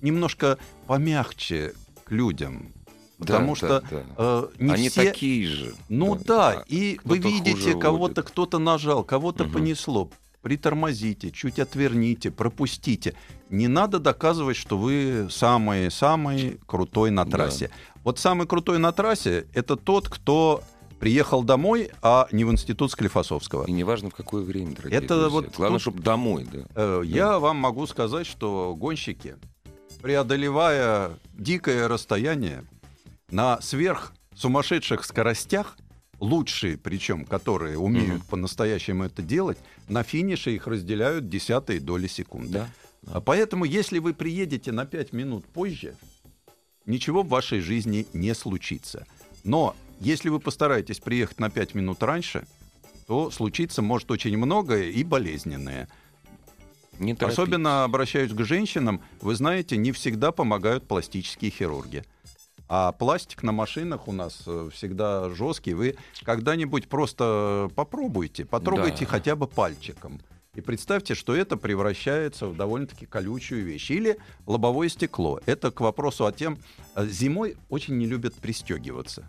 [0.00, 2.72] немножко помягче к людям,
[3.20, 4.02] потому да, что да.
[4.18, 5.04] э, не Они все...
[5.04, 5.74] такие же.
[5.88, 9.52] Ну да, А и вы кто-то видите, кого-то кто-то нажал, кого-то Мгм.
[9.52, 10.10] понесло.
[10.42, 13.14] Притормозите, чуть отверните, пропустите.
[13.50, 17.30] Не надо доказывать, что вы самый-самый крутой на Да.
[17.32, 17.70] трассе.
[18.04, 20.62] Вот самый крутой на трассе— это тот, кто
[20.98, 23.66] приехал домой, а не в институт Склифосовского.
[23.66, 25.28] И неважно, в какое время, дорогие Это друзья.
[25.28, 26.60] вот Главное, тут- чтобы домой, да.
[26.74, 29.36] Э, Я вам могу сказать, что гонщики,
[30.00, 32.64] преодолевая дикое расстояние
[33.30, 35.76] на сверх сумасшедших скоростях,
[36.18, 38.26] лучшие, причем, которые умеют Мгм.
[38.28, 42.52] по-настоящему это делать, на финише их разделяют десятые доли секунды.
[42.52, 42.68] Да.
[43.06, 45.96] А Поэтому, если вы приедете на 5 минут позже,
[46.84, 49.06] ничего в вашей жизни не случится.
[49.44, 52.46] Но если вы постараетесь приехать на 5 минут раньше,
[53.06, 55.88] то случиться может очень многое и болезненное.
[56.98, 57.38] Не торопитесь.
[57.38, 62.04] Особенно обращаюсь к женщинам, вы знаете, не всегда помогают пластические хирурги.
[62.72, 65.74] А пластик на машинах у нас э, всегда жесткий.
[65.74, 69.10] Вы когда-нибудь просто попробуйте, потрогайте Да.
[69.10, 70.20] хотя бы пальчиком.
[70.54, 73.90] И представьте, что это превращается в довольно-таки колючую вещь.
[73.90, 75.40] Или лобовое стекло.
[75.46, 76.58] Это к вопросу о тем,
[76.94, 79.28] э, зимой очень не любят пристегиваться.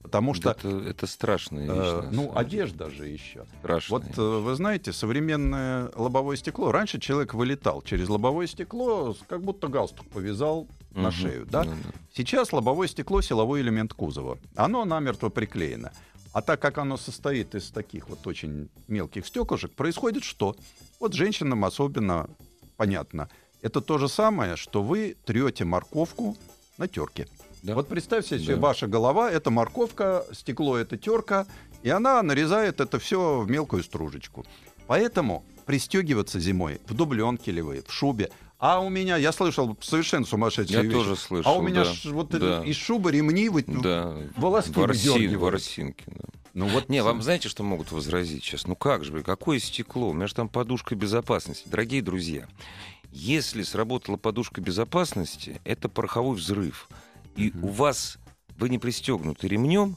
[0.00, 2.04] Потому что, это, это страшная вещь.
[2.04, 3.46] э, ну, одежда же еще.
[3.58, 3.98] Страшная.
[3.98, 6.70] Вот э, вы знаете, современное лобовое стекло.
[6.70, 11.12] Раньше человек вылетал через лобовое стекло, как будто галстук повязал на Мгм.
[11.12, 11.64] шею, да?
[11.64, 11.90] Ну да.
[12.14, 14.38] Сейчас лобовое стекло силовой элемент кузова.
[14.56, 15.92] Оно намертво приклеено.
[16.32, 20.56] А так как оно состоит из таких вот очень мелких стеклышек, происходит что?
[21.00, 22.28] Вот женщинам особенно
[22.76, 23.28] понятно.
[23.62, 26.36] Это то же самое, что вы трете морковку
[26.78, 27.26] на терке.
[27.62, 27.74] Да.
[27.74, 28.60] Вот представьте себе, Да.
[28.60, 31.46] ваша голова это морковка, стекло это терка,
[31.82, 34.44] и она нарезает это все в мелкую стружечку.
[34.86, 38.30] Поэтому пристегиваться зимой в дубленке ли вы, в шубе.
[38.58, 40.94] А у меня, я слышал совершенно сумасшедшие Я вещи.
[40.94, 41.50] тоже слышал.
[41.52, 41.92] А у меня да.
[41.92, 42.62] ж вот Да.
[42.64, 43.62] из шубы ремни вы...
[43.66, 44.16] Да.
[44.36, 45.52] волоски Ворси- выдергивают.
[45.54, 46.24] ворсинки, да.
[46.54, 48.66] Ну вот Не, вам знаете, что могут возразить сейчас?
[48.66, 50.08] Ну как же, какое стекло?
[50.08, 51.68] У меня же там подушка безопасности.
[51.68, 52.48] Дорогие друзья,
[53.10, 56.88] если сработала подушка безопасности, это пороховой взрыв.
[57.36, 57.64] И Мгм.
[57.64, 58.16] у вас,
[58.58, 59.96] вы не пристегнуты ремнем,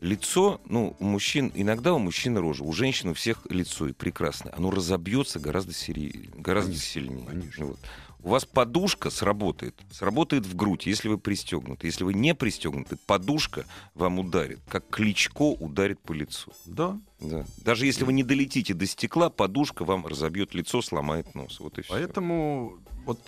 [0.00, 4.52] лицо, ну, у мужчин, иногда у мужчин рожа, у женщин у всех лицо и прекрасно.
[4.56, 7.26] Оно разобьется гораздо, сери- гораздо Конечно, сильнее.
[7.26, 7.66] конечно.
[7.66, 7.78] Вот.
[8.22, 9.74] у вас подушка сработает.
[9.92, 11.86] Сработает в грудь, если вы пристегнуты.
[11.86, 16.52] Если вы не пристегнуты, подушка вам ударит, как кличко ударит по лицу.
[16.66, 16.98] Да.
[17.20, 17.44] Да.
[17.64, 21.60] Даже если вы не долетите до стекла, подушка вам разобьет лицо, сломает нос.
[21.60, 21.92] Вот и все.
[21.94, 23.20] Поэтому вот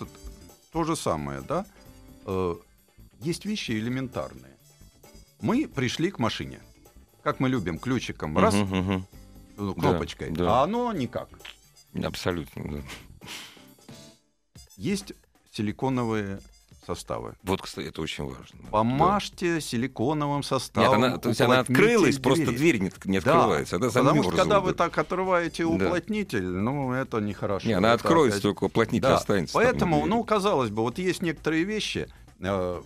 [0.73, 1.65] то же самое, да.
[2.27, 2.55] Э,
[3.21, 4.57] Есть вещи элементарные.
[5.43, 6.61] Мы пришли к машине.
[7.23, 10.61] Как мы любим, ключиком, раз, ну, кнопочкой, да.
[10.61, 11.29] а оно никак.
[12.03, 12.79] Абсолютно.
[12.79, 13.29] да.
[14.77, 15.13] Есть
[15.53, 16.41] силиконовые
[16.87, 17.35] составы.
[17.45, 18.59] Вот, кстати, это очень важно.
[18.63, 18.69] Да.
[18.71, 20.95] Помажьте силиконовым Нет, составом.
[21.05, 22.57] она, то есть она открылась, просто двери.
[22.57, 23.77] дверь не, не Да, открывается.
[23.77, 25.69] Она Потому что когда вы так отрываете Да.
[25.69, 27.67] уплотнитель, ну это нехорошо.
[27.69, 29.55] Не, она Это откроется, опять- только уплотнитель Да, останется.
[29.55, 32.09] Поэтому, ну, казалось бы, вот есть некоторые вещи.
[32.41, 32.83] э,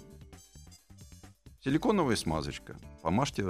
[1.67, 2.77] силиконовая смазочка.
[3.03, 3.45] Помажьте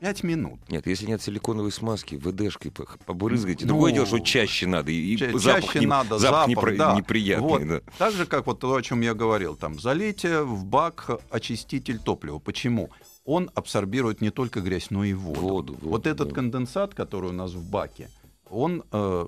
[0.00, 0.58] 5 минут.
[0.70, 3.66] Нет, если нет силиконовой смазки, ВДшкой по- побрызгайте.
[3.66, 4.90] Ну, Другое дело, что чаще надо.
[4.90, 6.94] И Ча- запах, чаще не- надо, запах запах, да.
[6.94, 7.46] неприятный.
[7.46, 7.66] Вот.
[7.66, 7.80] да.
[7.98, 12.38] Так же, как вот то, о чем я говорил, там, залейте в бак очиститель топлива.
[12.38, 12.90] Почему?
[13.26, 15.40] Он абсорбирует не только грязь, но и воду.
[15.40, 16.34] Воду, воду, вот этот да.
[16.34, 18.08] конденсат, который у нас в баке,
[18.48, 19.26] он э,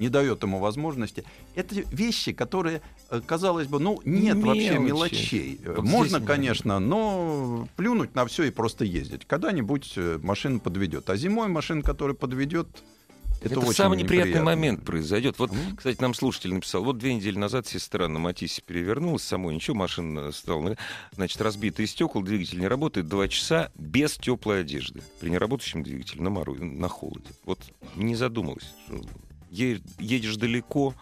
[0.00, 1.24] не дает ему возможности.
[1.54, 4.86] Это вещи, которые, э, казалось бы, ну, нет вообще Мелочи.
[4.86, 5.60] мелочей.
[5.64, 9.26] Э, Вот Можно, здесь конечно, но плюнуть на все и просто ездить.
[9.26, 11.08] Когда-нибудь э, машина подведет.
[11.10, 12.66] А зимой машина, которая подведет,
[13.42, 14.44] это, Это, очень самый неприятный неприятно.
[14.50, 15.38] момент произойдет.
[15.38, 15.76] Вот, Мгм.
[15.76, 20.30] кстати, нам слушатель написал, вот две недели назад сестра на Матисе перевернулась самой, ничего, машина
[20.32, 20.76] стала,
[21.12, 25.00] значит, разбитые стекла, двигатель не работает, два часа без теплой одежды.
[25.20, 27.30] При неработающем двигателе на, мору, на холоде.
[27.46, 27.58] Вот
[27.96, 28.64] не задумалась.
[28.86, 29.00] что
[29.50, 30.94] едешь далеко,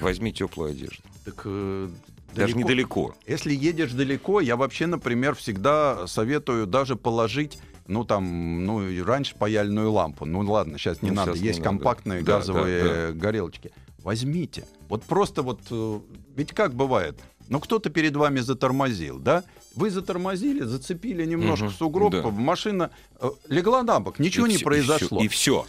[0.00, 1.02] возьми теплую одежду.
[1.24, 1.88] Так, э,
[2.34, 3.14] Даже далеко- недалеко.
[3.26, 9.90] Если едешь далеко, я вообще, например, всегда советую даже положить, ну там, ну раньше паяльную
[9.92, 10.24] лампу.
[10.24, 11.32] Ну ладно, сейчас не Ну, надо.
[11.32, 11.70] не Есть надо.
[11.70, 13.70] компактные Да, газовые да, э, горелочки.
[14.02, 14.64] Возьмите.
[14.88, 16.00] Вот просто вот, э,
[16.36, 17.18] ведь как бывает?
[17.48, 19.44] Ну кто-то перед вами затормозил, да?
[19.74, 22.22] Вы затормозили, зацепили немножко Мгм, сугроб, да.
[22.30, 25.20] машина э, легла на бок, ничего И не всё- произошло.
[25.22, 25.66] И все.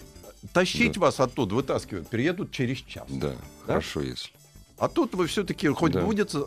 [0.54, 1.02] Тащить Да.
[1.02, 3.06] вас оттуда, вытаскивают, приедут через час.
[3.10, 3.34] Да,
[3.66, 4.32] хорошо, если.
[4.78, 6.02] А тут вы все-таки хоть Да.
[6.02, 6.44] будет э,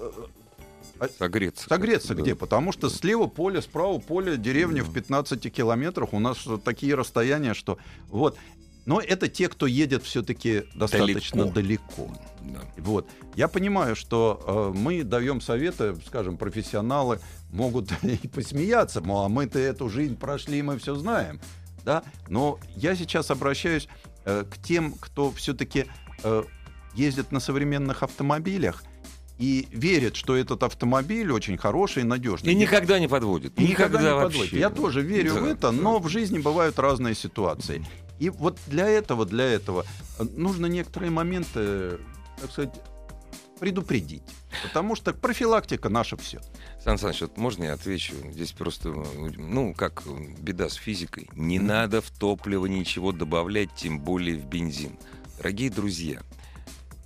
[1.19, 1.67] Согреться.
[1.69, 2.33] Согреться как-то, где?
[2.35, 2.39] да.
[2.41, 6.13] Потому что слева поле, справа поле, деревня в 15 километрах.
[6.13, 8.37] У нас такие расстояния, что вот.
[8.87, 12.11] Но это те, кто едет все-таки достаточно далеко.
[12.41, 12.61] Да.
[12.79, 13.07] Вот.
[13.37, 17.21] Я понимаю, что э, мы даем советы, скажем, профессионалы
[17.53, 21.41] могут и посмеяться, мол, а мы-то эту жизнь прошли, мы все знаем.
[21.85, 22.03] Да?
[22.29, 23.89] Но я сейчас обращаюсь
[24.25, 25.87] э, к тем, кто все-таки
[26.23, 26.45] э,
[26.95, 28.83] ездит на современных автомобилях
[29.39, 32.53] и верит, что этот автомобиль очень хороший и надежный.
[32.53, 33.59] И никогда не подводит.
[33.59, 34.39] И никогда не вообще.
[34.39, 34.53] подводит.
[34.53, 35.73] Я тоже верю Да, в это, да.
[35.73, 37.87] но в жизни бывают разные ситуации.
[38.19, 39.87] И вот для этого, для этого
[40.19, 41.99] э, нужно некоторые моменты,
[42.39, 42.75] так сказать,
[43.59, 44.23] предупредить.
[44.63, 46.41] Потому что профилактика наша все.
[46.83, 48.15] Сан Саныч, вот можно я отвечу?
[48.33, 50.03] Здесь просто, ну, как
[50.39, 51.29] беда с физикой.
[51.35, 54.97] Не надо в топливо ничего добавлять, тем более в бензин.
[55.37, 56.21] Дорогие друзья,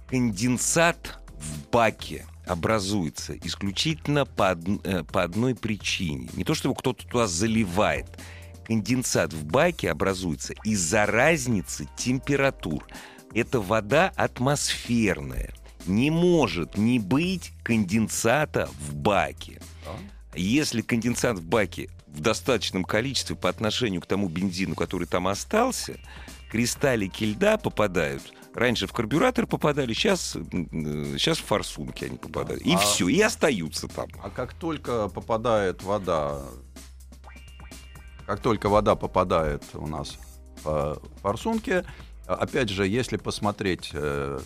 [0.09, 6.29] конденсат в баке образуется исключительно по, од- э, по одной причине.
[6.35, 8.07] Не то, что его кто-то туда заливает.
[8.67, 12.87] Конденсат в баке образуется из-за разницы температур.
[13.35, 15.53] Это вода атмосферная.
[15.87, 19.61] Не может не быть конденсата в баке.
[20.35, 25.99] Если конденсат в баке в достаточном количестве по отношению к тому бензину, который там остался,
[26.51, 28.23] кристаллики льда попадают.
[28.55, 32.63] Раньше в карбюратор попадали, сейчас, сейчас в форсунки они попадают.
[32.63, 34.09] И А- все, и остаются там.
[34.23, 36.41] А как только попадает вода,
[38.27, 40.19] как только вода попадает у нас
[40.63, 41.85] в форсунке,
[42.27, 44.41] опять же, если посмотреть э,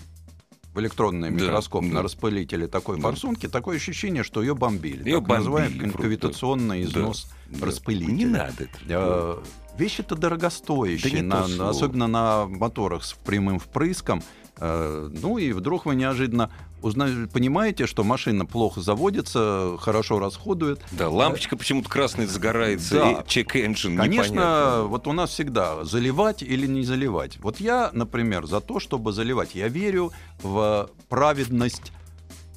[0.74, 1.94] в электронный Да, микроскоп да.
[1.94, 3.02] на распылителе такой Да.
[3.02, 5.02] форсунки, такое ощущение, что ее бомбили.
[5.08, 6.88] Её так называемый кавитационный Да.
[6.90, 7.66] износ Да.
[7.66, 8.12] распылителя.
[8.14, 8.78] Не надо это.
[8.88, 9.36] Э,
[9.78, 14.22] Вещи-то дорогостоящие, Да на- особенно на моторах с прямым впрыском.
[14.60, 16.50] Э, Ну и вдруг вы неожиданно
[16.82, 20.80] узнаете, понимаете, что машина плохо заводится, хорошо расходует.
[20.92, 23.10] Да, лампочка почему-то красная загорается, Да.
[23.12, 24.82] и чек-энджин Конечно, непонятно.
[24.84, 27.38] вот у нас всегда заливать или не заливать.
[27.40, 29.54] Вот я, например, за то, чтобы заливать.
[29.54, 30.12] Я верю
[30.42, 31.92] в праведность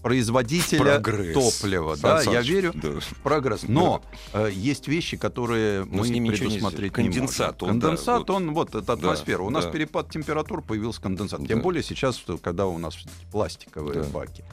[0.01, 1.33] производителя Прогресс.
[1.33, 1.95] топлива.
[1.95, 2.99] Сан Да, я Саныч, верю да.
[2.99, 3.61] в прогресс.
[3.67, 4.01] Но
[4.33, 7.75] э, есть вещи, которые Но мы с ними предусмотреть не Конденсат, можем.
[7.75, 8.29] он, да, Конденсат, вот.
[8.29, 9.43] он вот это атмосфера.
[9.43, 9.71] У нас да.
[9.71, 11.39] перепад температур появился конденсат.
[11.47, 11.63] Тем Да.
[11.63, 12.97] более сейчас, когда у нас
[13.31, 14.09] пластиковые Да.
[14.09, 14.43] баки.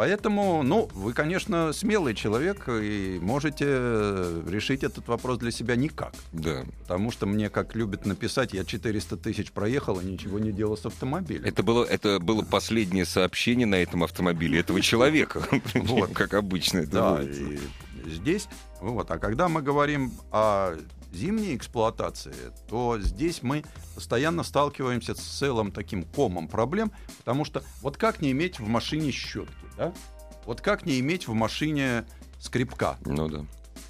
[0.00, 3.66] Поэтому, ну, вы, конечно, смелый человек и можете
[4.48, 6.14] решить этот вопрос для себя никак.
[6.32, 6.64] Да.
[6.80, 10.86] Потому что мне, как любят написать, я 400 тысяч проехал и ничего не делал с
[10.86, 11.44] автомобилем.
[11.44, 15.42] Это было, это было последнее сообщение на этом автомобиле этого человека.
[15.74, 16.12] Вот.
[16.14, 17.20] Как обычно это Да,
[18.06, 18.48] здесь,
[18.80, 20.78] вот, а когда мы говорим о
[21.12, 22.34] зимней эксплуатации,
[22.68, 28.30] то здесь мы постоянно сталкиваемся с целым таким комом проблем, потому что вот как не
[28.32, 29.92] иметь в машине щетки, да?
[30.46, 32.04] Вот как не иметь в машине
[32.38, 33.44] скрипка, Ну да.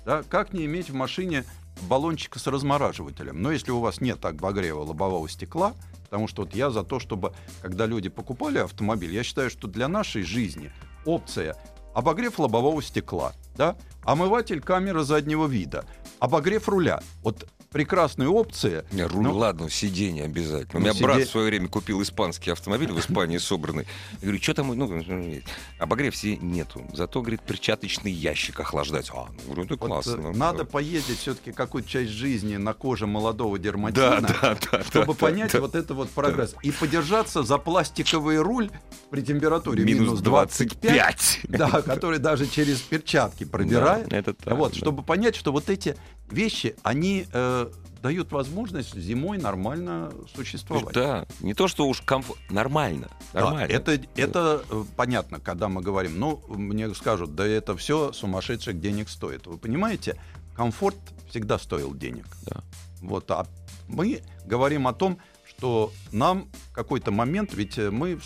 [0.05, 0.23] да?
[0.25, 1.45] Как не иметь в машине
[1.83, 3.41] баллончика с размораживателем?
[3.41, 7.33] Но если у вас нет обогрева лобового стекла, потому что вот я за то, чтобы,
[7.63, 10.73] когда люди покупали автомобиль, я считаю, что для нашей жизни
[11.05, 11.57] опция
[11.95, 15.85] обогрев лобового стекла, да, омыватель камеры заднего вида,
[16.21, 17.01] обогрев руля.
[17.23, 18.85] Вот прекрасная опция.
[18.91, 20.81] Не, руль, Ну, ладно, сиденье обязательно.
[20.81, 23.87] У Ну, меня брат сиде- в свое время купил испанский автомобиль в Испании собранный.
[24.21, 25.41] Я говорю, что там, ну,
[25.79, 26.85] обогрев себе нету.
[26.93, 29.11] Зато, говорит, перчаточный ящик охлаждать.
[29.15, 30.17] А, ну, говорю, это вот, классно.
[30.17, 30.65] ну, надо да.
[30.65, 34.21] поездить все-таки какую-то часть жизни на коже молодого дерматина.
[34.21, 36.55] Да, да, чтобы понять вот это вот прогресс.
[36.63, 38.71] И подержаться за пластиковый руль
[39.11, 41.41] при температуре Минус минус 25, 25.
[41.49, 44.13] да, который даже через перчатки пробирает.
[44.13, 45.97] Это так, вот, чтобы понять, что вот эти
[46.31, 47.60] вещи, они э,
[48.03, 50.94] дают возможность зимой нормально существовать.
[50.94, 53.70] Да, не то, что уж комфорт, нормально, Да, нормально.
[53.73, 59.09] это, это э, понятно, когда мы говорим, ну, мне скажут, да это все сумасшедших денег
[59.09, 59.46] стоит.
[59.46, 60.16] Вы понимаете,
[60.57, 60.96] комфорт
[61.29, 62.27] всегда стоил денег.
[62.42, 62.62] Да.
[63.03, 63.46] Вот, а
[63.88, 68.18] мы говорим о том, что нам в какой-то момент, ведь э, мы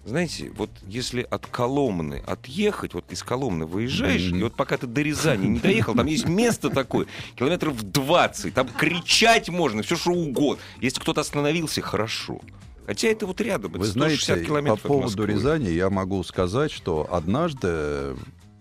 [0.05, 4.39] Знаете, вот если от Коломны отъехать, вот из Коломны выезжаешь, Мгм.
[4.41, 8.67] и вот пока ты до Рязани не доехал, там есть место такое, километров 20, там
[8.69, 10.61] кричать можно, все что угодно.
[10.81, 12.41] Если кто-то остановился, хорошо.
[12.85, 15.25] Хотя это вот рядом, это Вы 160 знаете, по километров от поводу.
[15.25, 18.17] Рязани я могу сказать, что однажды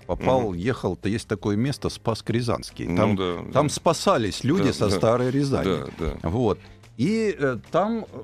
[0.06, 2.86] попал, ехал, то есть такое место Спаск Рязанский.
[2.88, 3.52] Ну Там, да, да.
[3.52, 4.96] там спасались люди Да, со да.
[4.96, 5.88] старой Рязани.
[5.98, 6.30] Да, да.
[6.30, 6.60] Вот.
[6.98, 8.22] И э, там э,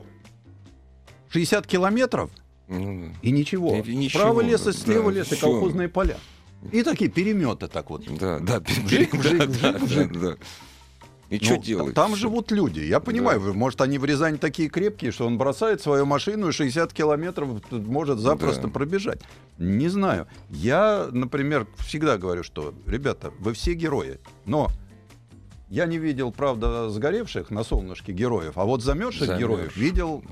[1.30, 2.30] 60 километров
[2.67, 3.75] Ну, и ничего.
[3.75, 5.47] И- и ничего, Справа лес, да, и слева да, лес, и всё.
[5.47, 6.17] колхозные поля.
[6.71, 8.03] И такие переметы так вот.
[8.19, 10.36] да, да, Вжик, да, вжик, да, да, да.
[11.30, 11.93] И что Ну, делать?
[11.93, 12.80] Там живут люди.
[12.80, 16.51] Я понимаю, вы- может, они в Рязани такие крепкие, что он бросает свою машину и
[16.53, 18.67] 60 километров может запросто Да.
[18.69, 19.21] пробежать.
[19.58, 20.27] Не знаю.
[20.49, 24.19] Я, например, всегда говорю, что, ребята, вы все герои.
[24.45, 24.69] Но
[25.69, 29.39] я не видел, правда, сгоревших на солнышке героев, а вот замерзших Замерзших.
[29.49, 30.23] героев видел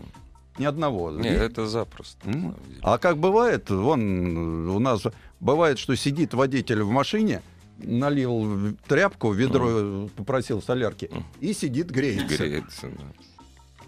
[0.57, 1.11] ни одного.
[1.11, 2.27] Не, И- это запросто.
[2.29, 2.53] деле.
[2.81, 5.03] А как бывает, вон у нас
[5.39, 7.41] бывает, что сидит водитель в машине,
[7.77, 11.25] налил тряпку, ведро, попросил солярки, Мгм.
[11.41, 12.37] и сидит греется.
[12.37, 13.03] Греется, да.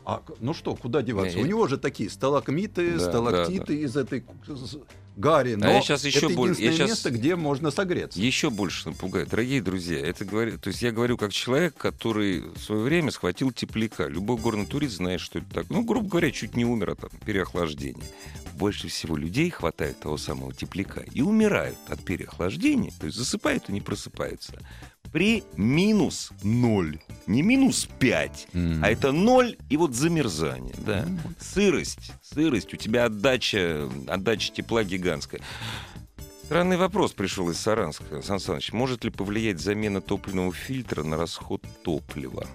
[0.05, 1.37] А, ну что, куда деваться?
[1.37, 4.23] Не, У него же такие сталагмиты, Да, сталактиты да, из этой
[5.17, 5.55] с- гари.
[5.55, 8.19] Но А я щас еще это боль- я щас- место, где можно согреться.
[8.19, 9.29] Еще больше напугает.
[9.29, 13.51] Дорогие друзья, это говорю, то есть я говорю как человек, который в свое время схватил
[13.51, 14.07] тепляка.
[14.07, 15.69] Любой горный турист знает, что это так.
[15.69, 18.03] Ну, грубо говоря, чуть не умер от переохлаждения.
[18.53, 23.73] Больше всего людей хватает того самого тепляка и умирают от переохлаждения, то есть засыпают и
[23.73, 24.53] не просыпаются.
[25.11, 26.99] При минус ноль.
[27.25, 28.83] Не минус пять, М.
[28.83, 30.73] а это ноль и вот замерзание.
[30.77, 31.07] Да.
[31.39, 32.11] Сырость.
[32.21, 32.73] Сырость.
[32.73, 35.41] У тебя отдача, отдача тепла гигантская.
[36.45, 38.21] Странный вопрос пришел из Саранска.
[38.21, 42.47] Сан Саныч, может ли повлиять замена топливного фильтра на расход топлива?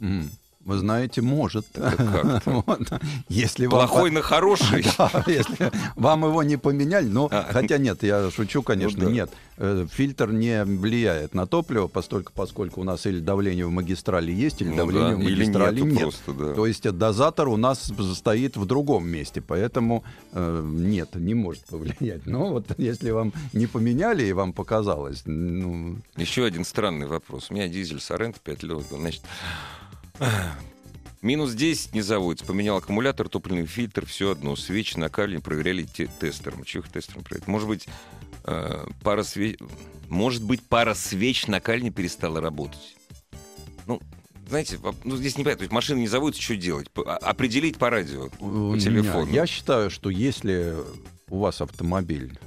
[0.00, 0.28] М.
[0.64, 1.66] Вы знаете, может.
[2.46, 2.80] Вот.
[3.28, 4.84] Если вам Плохой на хороший?
[4.98, 7.46] Да, если вам его не поменяли, ну, А.
[7.50, 9.12] хотя нет, я шучу, конечно, Ну да.
[9.14, 9.30] нет.
[9.56, 14.62] Э, Фильтр не влияет на топливо, постольку, поскольку у нас или давление в магистрали есть,
[14.62, 16.00] или Ну давление да, в или магистрали нету нет.
[16.00, 16.54] просто, да.
[16.54, 20.02] То есть дозатор у нас стоит в другом месте, поэтому
[20.32, 22.26] э, нет, не может повлиять.
[22.26, 27.50] Но вот если вам не поменяли и вам показалось, ну, Еще один странный вопрос.
[27.50, 28.78] У меня дизель Соренто 5 лет.
[28.90, 29.22] Значит,
[31.22, 32.46] минус 10 не заводится.
[32.46, 34.56] Поменял аккумулятор, топливный фильтр, все одно.
[34.56, 36.64] Свечи накаливали, проверяли те- тестером.
[36.64, 37.48] Чего их тестером проверять?
[37.48, 37.88] Может быть,
[38.44, 39.58] э, пара свеч...
[40.08, 42.96] Может быть, пара свеч накаливания перестала работать.
[43.86, 44.00] Ну,
[44.48, 45.60] знаете, ну, здесь не понятно.
[45.60, 46.88] То есть машина не заводится, что делать?
[47.06, 49.30] А- Определить по радио, по телефону.
[49.32, 50.74] я считаю, что если
[51.30, 52.38] у вас автомобиль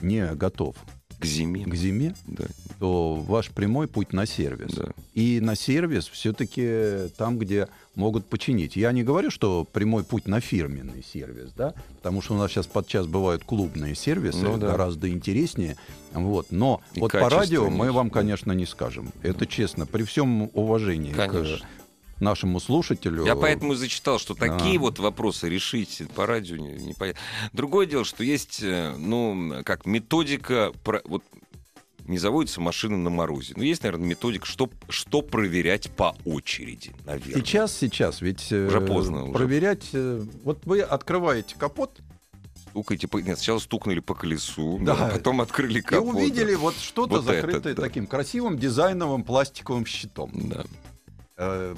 [0.00, 0.76] не готов
[1.24, 1.64] К зиме.
[1.64, 2.44] к зиме, Да,
[2.78, 4.74] то ваш прямой путь на сервис.
[4.74, 4.90] да.
[5.14, 8.76] И на сервис все-таки там, где могут починить.
[8.76, 12.66] Я не говорю, что прямой путь на фирменный сервис, да, потому что у нас сейчас
[12.66, 14.68] подчас бывают клубные сервисы, Ну да.
[14.68, 15.76] гораздо интереснее.
[16.12, 16.48] Вот.
[16.50, 19.12] Но И вот по радио мы вам, конечно, не скажем.
[19.22, 21.58] Это честно, при всем уважении Конечно.
[21.58, 21.62] к
[22.20, 23.24] нашему слушателю.
[23.26, 24.80] Я поэтому и зачитал, что такие А.
[24.80, 27.20] вот вопросы решить по радио не, не понятно.
[27.52, 31.22] Другое дело, что есть, э, ну, как методика, про- вот
[32.06, 33.54] не заводится машина на морозе.
[33.56, 37.36] Ну, есть, наверное, методика, что, что проверять по очереди, наверное.
[37.42, 39.32] Сейчас, сейчас, ведь э, Уже поздно, уже.
[39.32, 39.88] проверять.
[39.94, 42.00] э, Вот вы открываете капот
[42.70, 43.18] Стукайте по...
[43.18, 44.96] Нет, сначала стукнули по колесу, Да.
[44.96, 46.14] да, потом открыли и капот.
[46.16, 47.82] увидели вот что-то Вот это, закрытое да.
[47.82, 50.32] таким красивым дизайновым пластиковым щитом.
[50.34, 50.64] Да.
[51.36, 51.76] Э,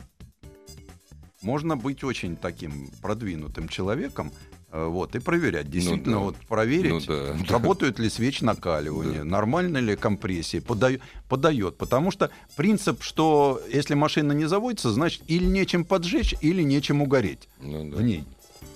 [1.46, 4.32] можно быть очень таким продвинутым человеком,
[4.72, 6.22] э, вот, и проверять, действительно, да.
[6.24, 7.36] вот проверить, Ну да.
[7.48, 9.24] работают ли свечи накаливания, Да.
[9.24, 11.76] нормально ли компрессия, подай- подает.
[11.78, 17.48] Потому что принцип, что если машина не заводится, значит, или нечем поджечь, или нечем угореть
[17.60, 17.96] Ну, да.
[17.96, 18.24] в ней.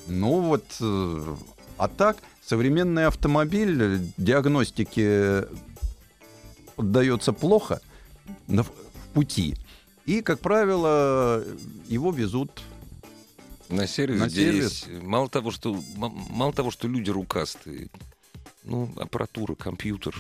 [0.07, 1.37] Ну вот, э,
[1.77, 2.17] а так,
[2.47, 5.45] современный автомобиль э, диагностике
[6.77, 7.81] поддается плохо
[8.47, 8.65] в
[9.15, 9.57] пути.
[10.07, 11.45] И, как правило,
[11.87, 12.63] его везут
[13.69, 14.87] На сервис, На где сервис.
[14.87, 15.03] есть...
[15.03, 17.89] Мало того, что, мало того, что люди рукастые,
[18.65, 20.15] ну, аппаратура, компьютер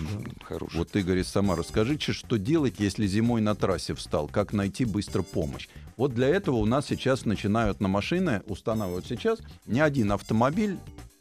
[0.45, 0.77] хороший.
[0.79, 4.29] Вот, Игорь из Самары, скажите, что делать, если зимой на трассе встал?
[4.29, 5.69] Как найти быстро помощь?
[5.97, 10.79] Вот для этого у нас сейчас начинают на машины устанавливать сейчас ни один автомобиль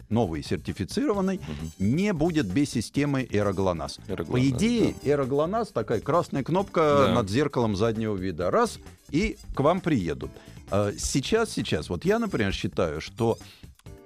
[0.10, 1.39] новый, сертифицированный,
[1.78, 3.99] не будет без системы Эроглонас.
[4.28, 7.14] По идее, Эроглонас такая красная кнопка Да.
[7.16, 8.51] над зеркалом заднего вида.
[8.51, 8.80] Раз,
[9.10, 10.32] и к вам приедут.
[10.72, 13.38] А Сейчас, сейчас, вот я, например, считаю, что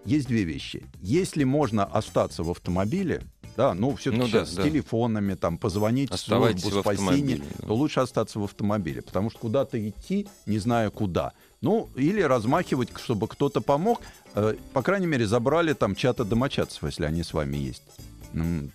[0.06, 0.86] есть две вещи.
[1.02, 3.24] Если можно остаться в автомобиле,
[3.56, 4.64] да, ну все-таки Ну да, с да.
[4.64, 7.68] телефонами, там, позвонить в Оставайтесь службу в спасения, автомобиле, да.
[7.68, 11.34] то лучше остаться в автомобиле, потому что куда-то идти, не зная куда.
[11.62, 14.02] Ну, или размахивать, чтобы кто-то помог.
[14.36, 17.84] Э, По крайней мере, забрали там чата домочадцев, если они с вами есть.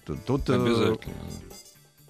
[0.06, 1.14] Т- Тут э, Обязательно.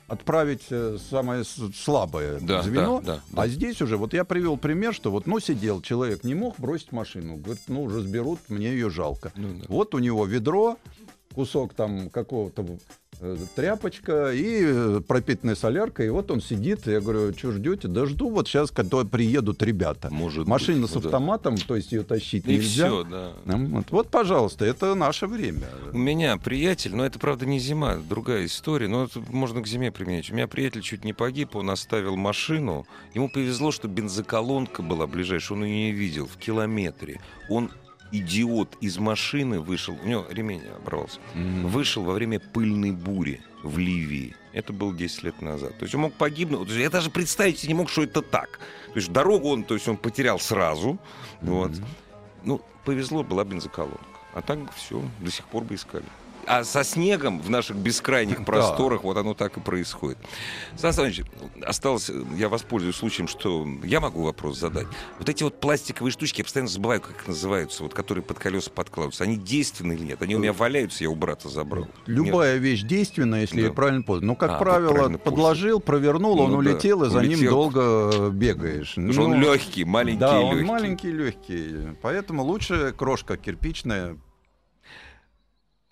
[0.07, 3.01] отправить э, самое слабое Да, звено.
[3.01, 3.43] да, да, да.
[3.43, 6.93] А здесь уже, вот я привел пример, что вот, ну, сидел человек, не мог бросить
[6.93, 7.37] машину.
[7.37, 9.33] Говорит, ну, разберут, мне ее жалко.
[9.37, 9.65] Ну да.
[9.69, 10.77] Вот у него ведро,
[11.35, 12.67] кусок там какого-то
[13.55, 17.89] тряпочка и э, пропитанная солярка, и вот он сидит, я говорю, что ждете?
[17.89, 20.09] Да жду вот сейчас, когда приедут ребята.
[20.11, 21.09] Может Машина быть, с ну да.
[21.09, 22.87] автоматом, то есть ее тащить И нельзя.
[22.87, 23.33] все, да.
[23.45, 25.67] Вот, вот, пожалуйста, это наше время.
[25.93, 29.91] У меня приятель, но это, правда, не зима, другая история, но это можно к зиме
[29.91, 30.31] применять.
[30.31, 32.87] У меня приятель чуть не погиб, он оставил машину.
[33.15, 37.21] Ему повезло, что бензоколонка была ближайшая, он ее не видел, в километре.
[37.49, 37.71] Он
[38.13, 41.67] идиот из машины вышел, у него ремень оборвался, М.
[41.69, 44.35] вышел во время пыльной бури в Ливии.
[44.53, 45.77] Это было 10 лет назад.
[45.79, 46.69] То есть он мог погибнуть.
[46.71, 48.59] Я даже представить себе не мог, что это так.
[48.89, 50.99] То есть дорогу он, то есть он потерял сразу.
[51.43, 51.71] Вот.
[51.71, 51.85] Мгм.
[52.45, 53.99] Ну, повезло, была бензоколонка.
[54.35, 56.05] А так все, до сих пор бы искали.
[56.49, 60.19] А со снегом в наших бескрайних просторах вот оно так и происходит.
[60.77, 60.93] Сан
[61.65, 64.87] осталось, я воспользуюсь случаем, что я могу вопрос задать.
[65.19, 68.71] Вот эти вот пластиковые штучки, я постоянно забываю, как их называются, вот которые под колеса
[68.71, 69.25] подкладываются.
[69.25, 70.23] Они действенны или нет?
[70.23, 71.87] Они у меня валяются, я у брата забрал.
[72.07, 72.63] Любая нет.
[72.63, 73.67] вещь действенная, если Да.
[73.69, 74.23] я правильно понял.
[74.25, 77.51] Ну, как А, правило, правильно подложил, провернул, Ну он да, улетел, и за ним улетел.
[77.51, 78.95] долго бегаешь.
[78.95, 80.67] Потому что он Ну, легкий, маленький Да, и он легкий.
[80.69, 81.97] маленький, легкий.
[82.03, 84.17] Поэтому лучше крошка кирпичная.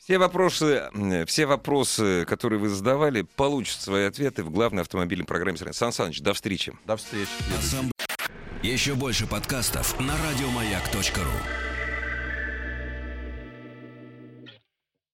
[0.06, 0.88] Все вопросы,
[1.26, 5.74] все вопросы, которые вы задавали, получат свои ответы в главной автомобильной программе страны.
[5.74, 6.72] Сан Саныч, до встречи.
[6.84, 7.28] До встречи.
[8.62, 11.75] Еще больше подкастов на радиомаяк.ру.